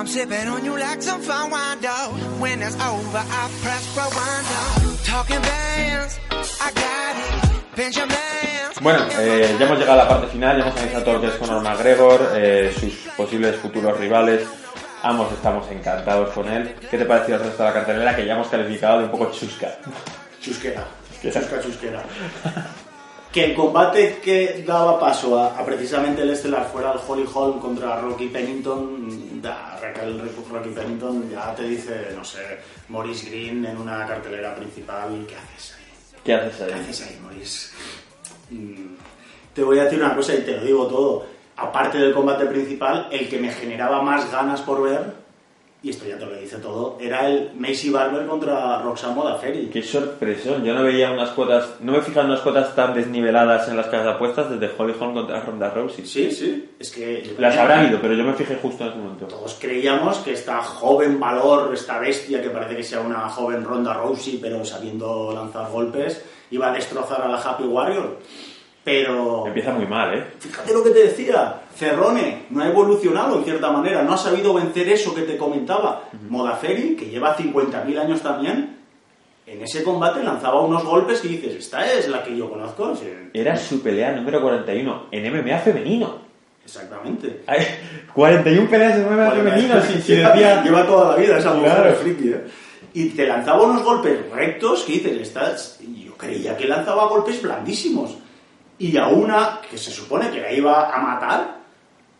[0.04, 0.38] Girl, you're so damn fine, though.
[0.38, 0.38] Wanna know if I can hit it from behind, though.
[0.38, 2.40] I'm sipping on you like some fine wine, though.
[2.40, 4.96] When it's over, I press rewind, though.
[5.04, 6.20] Talking bands,
[6.60, 7.76] I got it.
[7.76, 8.80] Benjamins.
[8.80, 11.26] Bueno, eh, ya hemos llegado a la parte final, ya hemos analizado todo lo que
[11.28, 14.46] es Conor McGregor, eh, sus posibles futuros rivales.
[15.02, 16.74] Ambos estamos encantados con él.
[16.90, 19.30] ¿Qué te pareció el resto de la cartelera que ya hemos calificado de un poco
[19.32, 19.78] chusca?
[20.40, 20.86] Chusquera.
[21.10, 21.40] Chusquera.
[21.40, 22.02] Chusca, chusquera.
[23.32, 27.60] Que el combate que daba paso a, a precisamente el estelar fuera el Holly Holm
[27.60, 32.40] contra Rocky Pennington, da, Raquel Rocky Pennington ya te dice, no sé,
[32.88, 36.18] Maurice Green en una cartelera principal, ¿qué haces ahí?
[36.24, 36.80] ¿Qué haces ¿Qué ahí?
[36.80, 37.68] haces ahí, Maurice?
[38.50, 38.94] Mm,
[39.54, 41.26] Te voy a decir una cosa y te lo digo todo.
[41.56, 45.12] Aparte del combate principal, el que me generaba más ganas por ver,
[45.80, 49.66] y esto ya te lo dice todo, era el Macy Barber contra Roxanne Modafferi.
[49.68, 53.68] Qué sorpresón, yo no veía unas cuotas, no me fijaba en unas cuotas tan desniveladas
[53.68, 56.04] en las casas de apuestas desde Holly Holm contra Ronda Rousey.
[56.04, 57.34] Sí, sí, es que...
[57.38, 59.26] Las habrá habido, pero yo me fijé justo en ese momento.
[59.26, 63.94] Todos creíamos que esta joven valor, esta bestia que parece que sea una joven Ronda
[63.94, 68.18] Rousey, pero sabiendo lanzar golpes, iba a destrozar a la Happy Warrior.
[68.88, 69.46] Pero...
[69.46, 70.24] Empieza muy mal, ¿eh?
[70.38, 74.54] Fíjate lo que te decía, Cerrone no ha evolucionado en cierta manera, no ha sabido
[74.54, 76.04] vencer eso que te comentaba.
[76.28, 78.78] Modafferi, que lleva 50.000 años también,
[79.46, 82.96] en ese combate lanzaba unos golpes y dices, esta es la que yo conozco.
[82.96, 86.18] Sí, Era su pelea número 41 en MMA femenino.
[86.64, 87.42] Exactamente.
[87.46, 87.66] Ay,
[88.14, 90.62] 41 peleas en MMA femenino, si, si decía...
[90.64, 91.94] Lleva toda la vida esa mujer Claro.
[91.96, 92.44] friki, ¿eh?
[92.94, 95.78] Y te lanzaba unos golpes rectos que dices, estás...
[95.80, 98.16] yo creía que lanzaba golpes blandísimos.
[98.78, 101.58] Y a una que se supone que la iba a matar,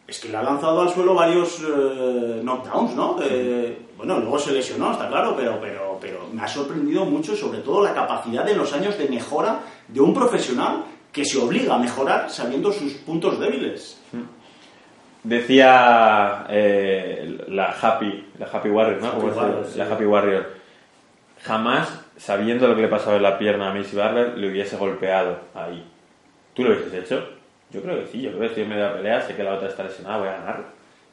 [0.07, 3.17] es que le ha lanzado al suelo varios eh, knockdowns, ¿no?
[3.23, 7.59] Eh, bueno, luego se lesionó, está claro, pero, pero, pero me ha sorprendido mucho, sobre
[7.59, 11.79] todo la capacidad en los años de mejora de un profesional que se obliga a
[11.79, 14.01] mejorar sabiendo sus puntos débiles.
[15.23, 19.09] Decía eh, la Happy, la Happy Warrior, ¿no?
[19.09, 19.79] Happy ¿Cómo se Warrior, sí.
[19.79, 20.47] La Happy Warrior.
[21.43, 25.39] Jamás, sabiendo lo que le pasaba en la pierna a Missy Barber, le hubiese golpeado
[25.55, 25.85] ahí.
[26.59, 27.25] ¿Tú lo hubieses hecho?
[27.71, 29.43] Yo creo que sí, yo creo que estoy en medio de la pelea, sé que
[29.43, 30.65] la otra está lesionada, voy a ganarlo.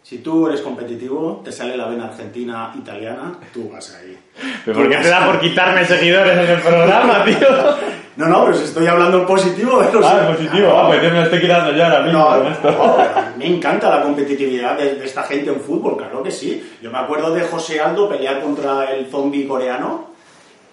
[0.04, 4.18] Si tú eres competitivo, te sale la vena argentina italiana, tú vas ahí.
[4.66, 7.38] ¿Pero por qué te da por quitarme seguidores en el programa, tío?
[8.18, 9.90] No, no, pero si estoy hablando en positivo, ¿eh?
[9.94, 10.34] No Ah, sé.
[10.38, 12.72] positivo, ah, pues yo me lo estoy quitando yo ahora mismo No, con esto.
[12.72, 16.64] no, me encanta la competitividad de, de esta gente en fútbol, claro que sí.
[16.82, 20.12] Yo me acuerdo de José Aldo pelear contra el zombie coreano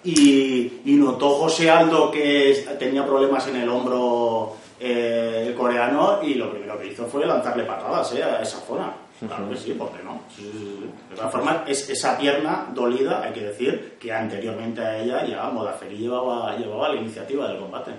[0.05, 6.33] y, y notó José Aldo que tenía problemas en el hombro eh, el coreano y
[6.33, 8.91] lo primero que hizo fue lanzarle patadas eh, a esa zona.
[9.25, 10.21] Claro que sí, ¿por qué no?
[10.27, 10.89] Sí, sí, sí.
[11.09, 15.49] De todas formas, es, esa pierna dolida, hay que decir, que anteriormente a ella ya
[15.49, 17.91] Modafferi llevaba, llevaba la iniciativa del combate.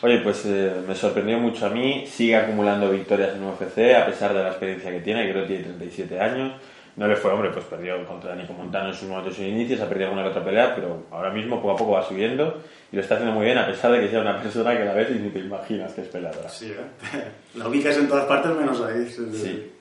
[0.00, 2.04] Oye, pues eh, me sorprendió mucho a mí.
[2.08, 5.64] Sigue acumulando victorias en UFC a pesar de la experiencia que tiene, creo que tiene
[5.64, 6.54] 37 años.
[6.96, 9.88] No le fue, hombre, pues perdió contra Nico Montano en sus momentos sus inicios, ha
[9.88, 12.60] perdido alguna otra pelea, pero ahora mismo poco a poco va subiendo
[12.92, 14.92] y lo está haciendo muy bien, a pesar de que sea una persona que la
[14.92, 16.48] ves y ni te imaginas que es peleadora.
[16.48, 17.24] Sí, ¿eh?
[17.54, 19.06] La ubicas en todas partes menos ahí.
[19.08, 19.72] sí, sí, Sí.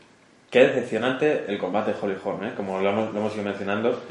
[0.50, 2.54] Qué decepcionante el combate de Holly Holm, ¿eh?
[2.58, 4.02] como lo hemos, lo hemos ido mencionando.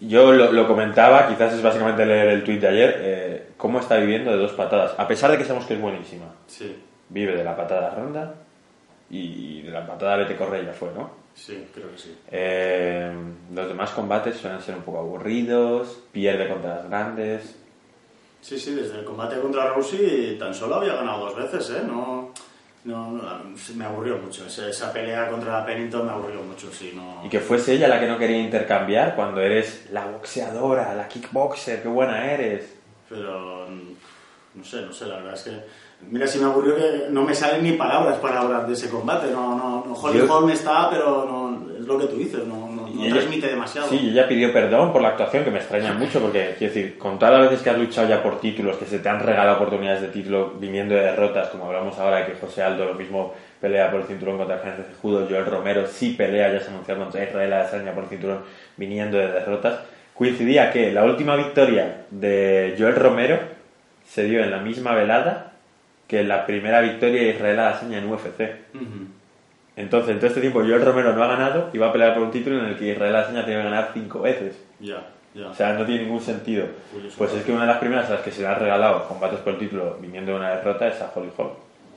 [0.00, 2.94] Yo lo, lo comentaba, quizás es básicamente leer el tuit de ayer.
[2.98, 4.94] eh, cómo está viviendo de dos patadas.
[4.96, 6.26] A pesar de que sabemos que es buenísima.
[6.46, 6.76] Sí,
[7.10, 8.34] Vive de la patada ronda
[9.10, 11.10] y de la patada vete corre ya fue, ¿no?
[11.34, 12.16] sí, creo que sí.
[12.30, 13.10] Eh,
[13.54, 17.58] los demás combates suelen ser un poco aburridos, pierde contra las grandes.
[18.40, 21.82] Sí, sí, desde el combate contra Rousey tan solo había ganado dos veces, ¿eh?
[21.86, 22.32] No,
[22.84, 23.22] no, no,
[23.74, 24.46] me aburrió mucho.
[24.46, 27.22] Esa, esa pelea contra la Pennington me aburrió mucho, sí, no...
[27.24, 31.82] Y que fuese ella la que no quería intercambiar cuando eres la boxeadora, la kickboxer,
[31.82, 32.74] qué buena eres.
[33.08, 33.66] Pero
[34.58, 35.88] no sé, no sé, la verdad es que.
[36.10, 39.30] Mira, si me aburrió que no me salen ni palabras para hablar de ese combate.
[39.30, 42.67] No, no, no Holly Holm está, pero no, es lo que tú dices, no,
[42.98, 43.88] no, ella- transmite demasiado.
[43.88, 47.18] Sí, ella pidió perdón por la actuación, que me extraña mucho, porque, quiero decir, con
[47.18, 50.02] todas las veces que has luchado ya por títulos, que se te han regalado oportunidades
[50.02, 53.90] de título viniendo de derrotas, como hablamos ahora de que José Aldo lo mismo pelea
[53.90, 57.52] por el cinturón contra Sánchez Judo, Joel Romero sí pelea, ya se anunció contra Israel
[57.52, 58.40] Adesanya por el cinturón
[58.76, 59.80] viniendo de derrotas,
[60.14, 63.38] coincidía que la última victoria de Joel Romero
[64.06, 65.52] se dio en la misma velada
[66.06, 68.40] que la primera victoria de Israel Adesanya en UFC.
[69.80, 72.24] Entonces, en todo este tiempo, Joel Romero no ha ganado y va a pelear por
[72.24, 74.56] un título en el que Israel Adesanya tiene que ganar cinco veces.
[74.80, 75.02] Ya,
[75.34, 75.48] ya.
[75.48, 76.66] O sea, no tiene ningún sentido.
[77.16, 79.38] Pues es que una de las primeras a las que se le han regalado combates
[79.40, 81.50] por el título viniendo de una derrota es a Holly Holm.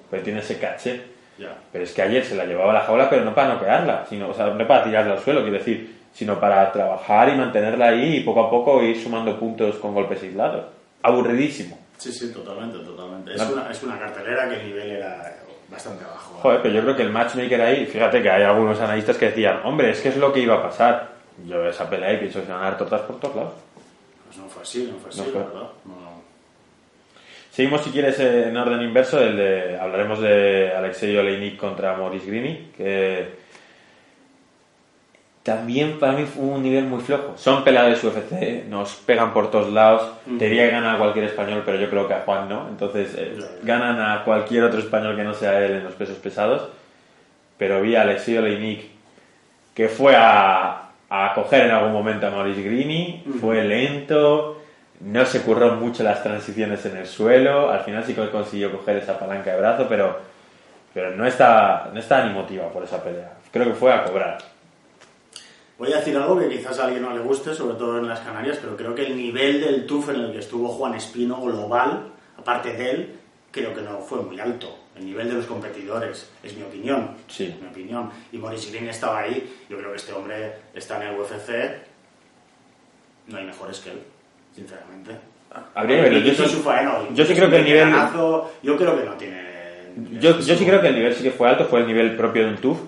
[0.09, 1.01] Pues tiene ese caché.
[1.37, 1.55] ya.
[1.71, 4.29] Pero es que ayer se la llevaba a la jaula, pero no para noquearla, sino,
[4.29, 8.17] o sea, no para tirarla al suelo, quiero decir, sino para trabajar y mantenerla ahí
[8.17, 10.65] y poco a poco ir sumando puntos con golpes aislados.
[11.01, 11.79] Aburridísimo.
[11.97, 13.31] Sí, sí, totalmente, totalmente.
[13.33, 15.37] Es, La- una, es una cartelera que el nivel era
[15.71, 16.35] bastante bajo.
[16.41, 19.61] Joder, pero yo creo que el matchmaker ahí, fíjate que hay algunos analistas que decían,
[19.63, 21.11] hombre, es que es lo que iba a pasar.
[21.47, 23.53] Yo esa pelea y pienso que se van a dar tortas por todos lados.
[24.27, 25.33] Pues no fue así, no fue así, No fue.
[25.39, 25.69] verdad.
[25.85, 26.11] No.
[27.51, 29.19] Seguimos, si quieres, eh, en orden inverso.
[29.19, 33.29] El de, hablaremos de Alexei Oleinik contra Maurice Grini, que
[35.43, 37.33] también para mí fue un nivel muy flojo.
[37.35, 40.11] Son peleadores UFC, nos pegan por todos lados.
[40.27, 40.37] Ujú.
[40.37, 42.67] Te diría que gana a cualquier español, pero yo creo que a Juan no.
[42.69, 46.69] Entonces, eh, ganan a cualquier otro español que no sea él en los pesos pesados.
[47.57, 48.91] Pero vi a Alexei Oleinik
[49.73, 54.61] que fue a, a coger en algún momento a Maurice Grini, fue lento,
[54.99, 58.97] no se curró mucho las transiciones en el suelo, al final sí que consiguió coger
[58.97, 60.19] esa palanca de brazo, pero,
[60.93, 63.33] pero no está no está ni motivado por esa pelea.
[63.51, 64.37] Creo que fue a cobrar.
[65.81, 68.19] Voy a decir algo que quizás a alguien no le guste, sobre todo en las
[68.19, 72.03] Canarias, pero creo que el nivel del TUF en el que estuvo Juan Espino global,
[72.37, 73.15] aparte de él,
[73.49, 74.77] creo que no fue muy alto.
[74.95, 77.09] El nivel de los competidores, es mi opinión.
[77.27, 77.45] Sí.
[77.45, 78.11] Es mi opinión.
[78.31, 79.51] Y Maurice Green estaba ahí.
[79.69, 81.49] Yo creo que este hombre está en el UFC.
[83.27, 84.03] No hay mejores que él,
[84.55, 85.11] sinceramente.
[85.73, 85.97] Habría.
[86.25, 86.61] Yo sí-
[87.15, 88.51] yo sí creo que el nivel- veteranazo.
[88.61, 89.41] Yo creo que no tiene.
[90.19, 92.43] Yo, yo sí creo que el nivel sí que fue alto, fue el nivel propio
[92.43, 92.79] de un TUF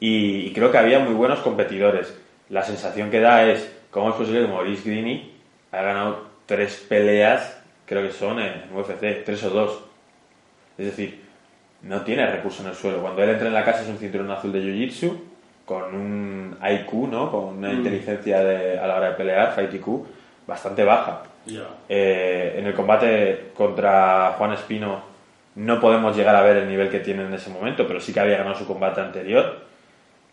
[0.00, 2.16] y, y creo que había muy buenos competidores.
[2.50, 5.32] La sensación que da es, ¿cómo es posible que Maurice Grini
[5.72, 9.84] haya ganado tres peleas, creo que son en UFC, tres o dos?
[10.78, 11.20] Es decir,
[11.82, 13.00] no tiene recurso en el suelo.
[13.00, 15.12] Cuando él entra en la casa es un cinturón azul de Jiu-Jitsu,
[15.64, 17.30] con un IQ, ¿no?
[17.30, 17.76] Con una Mm.
[17.76, 20.06] inteligencia de- a la hora de pelear, Fight IQ,
[20.46, 21.22] bastante baja.
[21.88, 25.02] Eh, en el combate contra Juan Espino
[25.56, 28.20] no podemos llegar a ver el nivel que tiene en ese momento, pero sí que
[28.20, 29.67] había ganado su combate anterior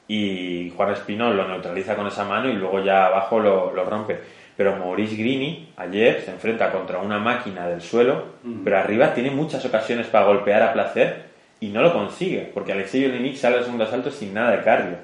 [0.08, 4.20] y Juan Espino lo neutraliza con esa mano y luego ya abajo lo, lo rompe.
[4.58, 8.64] Pero Maurice Grini ayer se enfrenta contra una máquina del suelo, Mm.
[8.64, 11.24] pero arriba tiene muchas ocasiones para golpear a placer
[11.60, 14.98] y no lo consigue, porque Alexei Olenik sale al segundo asalto sin nada de cardio.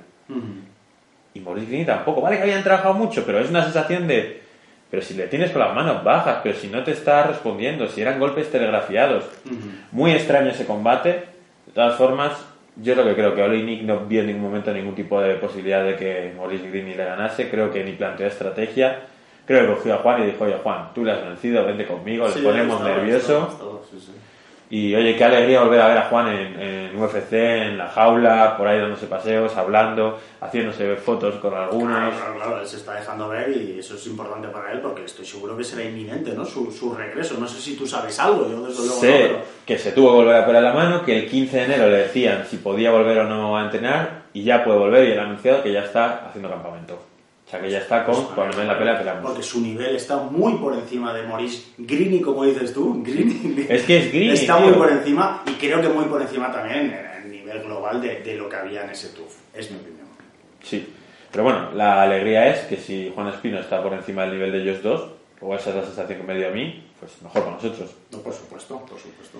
[1.33, 2.21] Y Maurice Grini tampoco.
[2.21, 4.41] Vale que habían trabajado mucho, pero es una sensación de...
[4.89, 8.01] Pero si le tienes con las manos bajas, pero si no te está respondiendo, si
[8.01, 9.23] eran golpes telegrafiados.
[9.91, 11.09] Muy extraño ese combate.
[11.65, 12.33] De todas formas,
[12.77, 15.83] yo lo que creo que Oleinik no vio en ningún momento ningún tipo de posibilidad
[15.83, 17.49] de que Maurice Grini le ganase.
[17.49, 18.99] Creo que ni planteó estrategia.
[19.45, 22.29] Creo que cogió a Juan y dijo, oye Juan, tú le has vencido, vente conmigo,
[22.29, 23.19] Sí, le ponemos nervioso.
[23.49, 24.11] estaba, estaba, sí, sí.
[24.71, 28.55] Y oye, qué alegría volver a ver a Juan en, en UFC, en la jaula,
[28.57, 31.91] por ahí dándose paseos, hablando, haciéndose fotos con algunos.
[31.91, 35.03] Claro, claro, claro, él se está dejando ver y eso es importante para él porque
[35.03, 36.45] estoy seguro que será inminente, ¿no?
[36.45, 37.35] Su, su regreso.
[37.37, 39.39] No sé si tú sabes algo, yo desde luego Sé no, pero...
[39.65, 41.97] que se tuvo que volver a pelar la mano, que el 15 de enero le
[41.97, 45.23] decían si podía volver o no a entrenar y ya puede volver y él ha
[45.23, 47.10] anunciado que ya está haciendo campamento.
[47.51, 49.25] O sea que ya está con, cuando ven la pelea, peleamos.
[49.25, 53.03] Porque su nivel está muy por encima de Maurice Grini, como dices tú.
[53.03, 53.65] Grini.
[53.67, 54.67] Es que es Grini, Está tío.
[54.67, 58.21] muy por encima y creo que muy por encima también en el nivel global de,
[58.21, 59.35] de lo que había en ese TUF.
[59.53, 60.07] Es mi opinión.
[60.63, 60.93] Sí.
[61.29, 64.61] Pero bueno, la alegría es que si Juan Espino está por encima del nivel de
[64.61, 65.09] ellos dos,
[65.41, 67.93] o esa es la sensación que me dio a mí, pues mejor para nosotros.
[68.13, 69.39] No, por supuesto, por supuesto.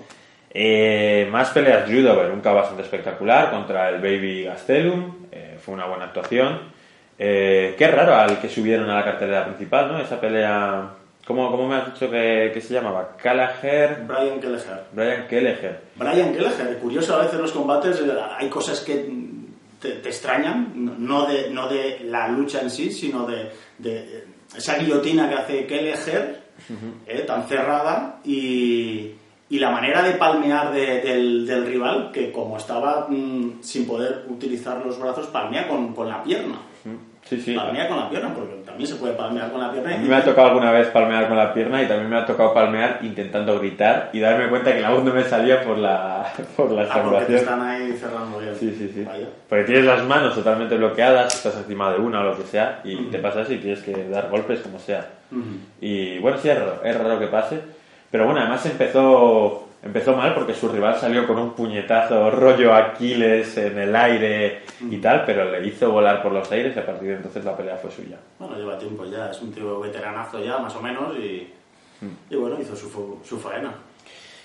[0.50, 5.28] Eh, más peleas Dober, un KO bastante espectacular contra el Baby Gastelum.
[5.32, 6.81] Eh, fue una buena actuación.
[7.24, 9.98] Eh, qué raro al que subieron a la cartelera principal, ¿no?
[10.00, 10.90] Esa pelea
[11.24, 13.16] ¿Cómo, cómo me has dicho que, que se llamaba?
[13.22, 14.80] Callagher, Brian Kelleher.
[14.92, 15.80] Brian Kelleher.
[15.94, 19.08] Brian Kelleher, curioso a veces en los combates eh, hay cosas que
[19.80, 24.24] te, te extrañan, no- de, no de la lucha en sí, sino de, de
[24.56, 26.40] esa guillotina que hace Kelleher,
[27.06, 29.12] eh, tan cerrada, y,
[29.48, 34.24] y la manera de palmear de- del, del rival, que como estaba mm, sin poder
[34.28, 36.56] utilizar los brazos, palmea con, con la pierna.
[37.24, 37.54] Sí, sí.
[37.54, 39.94] Palmea con la pierna, porque también se puede palmear con la pierna.
[39.94, 42.26] A mí me ha tocado alguna vez palmear con la pierna y también me ha
[42.26, 46.32] tocado palmear intentando gritar y darme cuenta que la voz no me salía por la,
[46.56, 48.54] por la Ah, porque te están ahí cerrando bien.
[48.54, 49.04] Sí, sí, sí.
[49.04, 49.28] Vaya.
[49.48, 52.96] Porque tienes las manos totalmente bloqueadas, estás encima de una o lo que sea, y
[53.04, 55.06] te pasa eso y tienes que dar golpes como sea.
[55.80, 57.60] Y bueno, sí, es raro, es raro que pase.
[58.10, 63.56] Pero bueno, además empezó, empezó mal porque su rival salió con un puñetazo rollo Aquiles
[63.56, 67.08] en el aire y tal, pero le hizo volar por los aires y a partir
[67.08, 68.16] de entonces la pelea fue suya.
[68.38, 71.52] Bueno, lleva tiempo ya, es un tío veteranazo ya, más o menos, y,
[72.30, 73.72] y bueno, hizo su, su faena.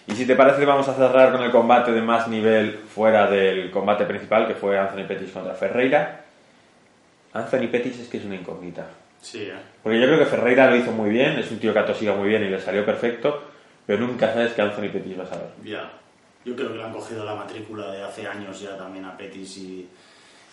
[0.08, 3.70] Y si te parece, vamos a cerrar con el combate de más nivel fuera del
[3.72, 6.22] combate principal, que fue Anthony Pettis contra Ferreira.
[7.34, 8.86] Anthony Pettis es que es una incógnita.
[9.22, 9.54] Sí, ¿eh?
[9.84, 12.30] Porque yo creo que Ferreira lo hizo muy bien, es un tío que atosiga muy
[12.30, 13.47] bien y le salió perfecto,
[13.88, 15.48] pero nunca sabes que Anthony Pettis va a saber.
[15.64, 15.92] Ya.
[16.46, 19.58] Yo creo que le han cogido la matrícula de hace años ya también a Petis
[19.58, 19.88] y,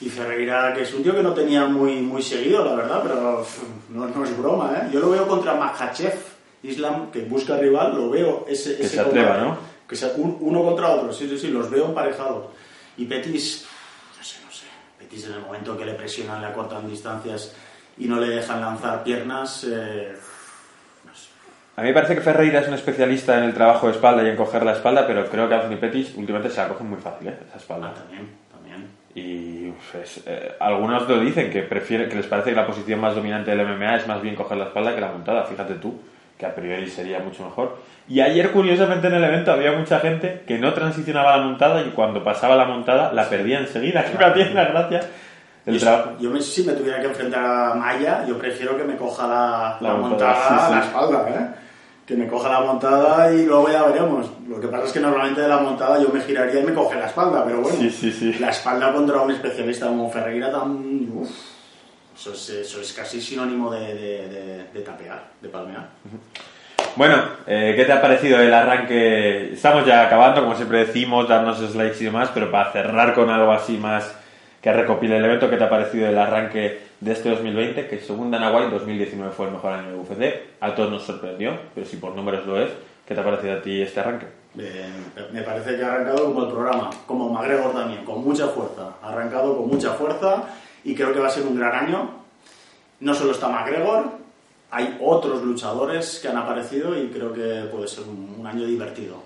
[0.00, 3.46] y Ferreira, que es un tío que no tenía muy, muy seguido, la verdad, pero
[3.90, 4.88] no, no es broma, ¿eh?
[4.92, 6.14] Yo lo veo contra Makhachev
[6.62, 9.44] Islam, que busca rival, lo veo ese, Que ese se atreva, combate.
[9.50, 9.58] ¿no?
[9.86, 12.46] Que sea un- uno contra otro, sí, sí, sí, los veo emparejados.
[12.96, 13.66] Y Petis,
[14.18, 14.64] no sé, no sé.
[14.98, 17.54] Petis en el momento que le presionan, le acortan distancias
[17.98, 20.14] y no le dejan lanzar piernas, eh.
[21.76, 24.28] A mí me parece que Ferreira es un especialista en el trabajo de espalda y
[24.28, 27.28] en coger la espalda, pero creo que Anthony Pettis últimamente se la coge muy fácil,
[27.28, 27.38] ¿eh?
[27.46, 27.94] Esa Ah, espalda.
[27.94, 28.86] también, también.
[29.14, 33.00] Y uf, es, eh, algunos lo dicen, que prefieren, que les parece que la posición
[33.00, 36.00] más dominante del MMA es más bien coger la espalda que la montada, fíjate tú,
[36.38, 37.76] que a priori sería mucho mejor.
[38.08, 41.90] Y ayer, curiosamente, en el evento había mucha gente que no transicionaba la montada y
[41.90, 45.00] cuando pasaba la montada la perdía enseguida, que una gracia.
[45.66, 49.26] El Yo, yo si me tuviera que enfrentar a Maya, yo prefiero que me coja
[49.26, 50.72] la, La la montada, montada, sí, a sí.
[50.74, 51.63] la espalda, ¿eh?
[52.06, 54.26] Que me coja la montada y luego ya veremos.
[54.46, 56.98] Lo que pasa es que normalmente de la montada yo me giraría y me coge
[56.98, 57.78] la espalda, pero bueno.
[57.78, 58.34] Sí, sí, sí.
[58.34, 61.08] La espalda contra un especialista como Ferreira tan...
[61.14, 61.30] uf,
[62.14, 65.88] eso, es, eso es casi sinónimo de, de, de- de tapear, de palmear.
[66.96, 69.54] Bueno, eh, ¿qué te ha parecido el arranque?
[69.54, 73.50] Estamos ya acabando, como siempre decimos, darnos likes y demás, pero para cerrar con algo
[73.50, 74.14] así más
[74.60, 77.86] que recopile el evento, ¿qué te ha parecido el arranque de este 2020?
[77.86, 80.42] Que según Dana White, 2019 fue el mejor año de UFC.
[80.60, 82.70] A todos nos sorprendió, pero si por números lo es,
[83.06, 84.26] ¿qué te ha parecido a ti este arranque?
[85.32, 88.94] Me parece que ha arrancado como el programa, como McGregor también, con mucha fuerza.
[89.02, 90.44] Ha arrancado con mucha fuerza
[90.82, 92.10] y creo que va a ser un gran año.
[93.00, 94.04] No solo está McGregor,
[94.70, 99.23] hay otros luchadores que han aparecido y creo que puede ser un año divertido.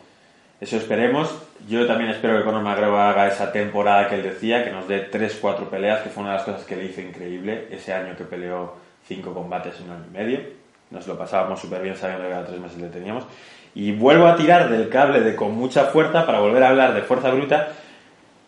[0.60, 1.32] Eso esperemos.
[1.68, 5.10] Yo también espero que Conor McGregor haga esa temporada que él decía, que nos dé
[5.10, 8.24] 3-4 peleas, que fue una de las cosas que le hizo increíble ese año que
[8.24, 8.74] peleó
[9.06, 10.40] 5 combates en un año y medio.
[10.90, 13.24] Nos lo pasábamos súper bien sabiendo que cada 3 meses le teníamos.
[13.74, 17.02] Y vuelvo a tirar del cable de con mucha fuerza para volver a hablar de
[17.02, 17.68] fuerza bruta.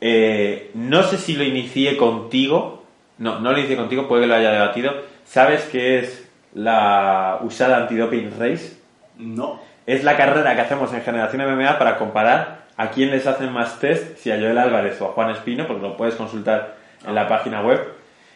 [0.01, 2.85] Eh, no sé si lo inicié contigo.
[3.19, 4.95] No, no lo inicié contigo, puede que lo haya debatido.
[5.25, 8.77] ¿Sabes qué es la usada antidoping race?
[9.19, 9.61] No.
[9.87, 13.79] Es la carrera que hacemos en Generación MMA para comparar a quién les hacen más
[13.79, 16.77] test, si a Joel Álvarez o a Juan Espino, porque lo puedes consultar
[17.07, 17.81] en la página web.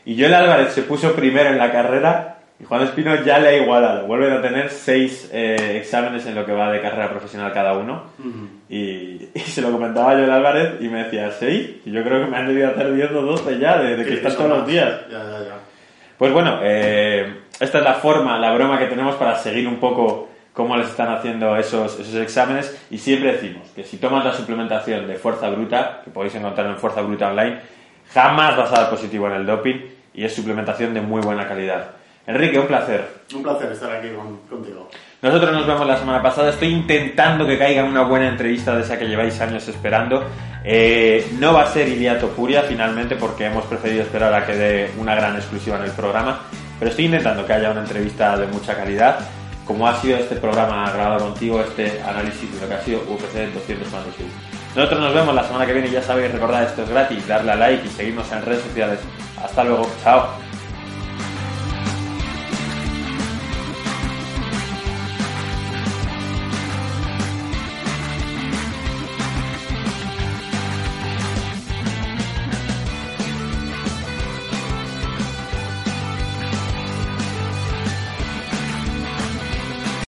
[0.05, 3.57] Y Joel Álvarez se puso primero en la carrera y Juan Espino ya le ha
[3.57, 4.07] igualado.
[4.07, 8.05] Vuelven a tener seis eh, exámenes en lo que va de carrera profesional cada uno.
[8.69, 11.77] y, y se lo comentaba a Joel Álvarez y me decía, ¿seis?
[11.85, 14.15] Y yo creo que me han debido hacer 10 o 12 ya, de, de que
[14.15, 14.93] están todos los días.
[15.11, 15.55] Ya, ya, ya.
[16.19, 20.29] Pues bueno, eh, esta es la forma, la broma que tenemos para seguir un poco
[20.55, 25.07] cómo les están haciendo esos, esos exámenes y siempre decimos que si tomas la suplementación
[25.07, 27.59] de Fuerza Bruta, que podéis encontrar en Fuerza Bruta Online,
[28.15, 29.75] jamás vas a dar positivo en el doping
[30.15, 31.91] y es suplementación de muy buena calidad.
[32.27, 33.05] Enrique, un placer.
[33.35, 34.89] Un placer estar aquí con- contigo.
[35.21, 36.49] Nosotros nos vemos la semana pasada.
[36.51, 40.25] Estoy intentando que caiga una buena entrevista de esa que lleváis años esperando.
[40.65, 44.91] Eh, no va a ser Iliato Puria finalmente porque hemos preferido esperar a que dé
[44.99, 46.39] una gran exclusiva en el programa.
[46.79, 49.19] Pero estoy intentando que haya una entrevista de mucha calidad.
[49.67, 53.53] Como ha sido este programa grabado contigo, este análisis de lo que ha sido UFC
[53.53, 54.29] 246.
[54.77, 55.91] Nosotros nos vemos la semana que viene.
[55.91, 57.27] Ya sabéis, recordad, esto es gratis.
[57.27, 58.99] Darle a like y seguirnos en redes sociales.
[59.43, 59.89] Hasta luego.
[60.03, 60.29] Chao.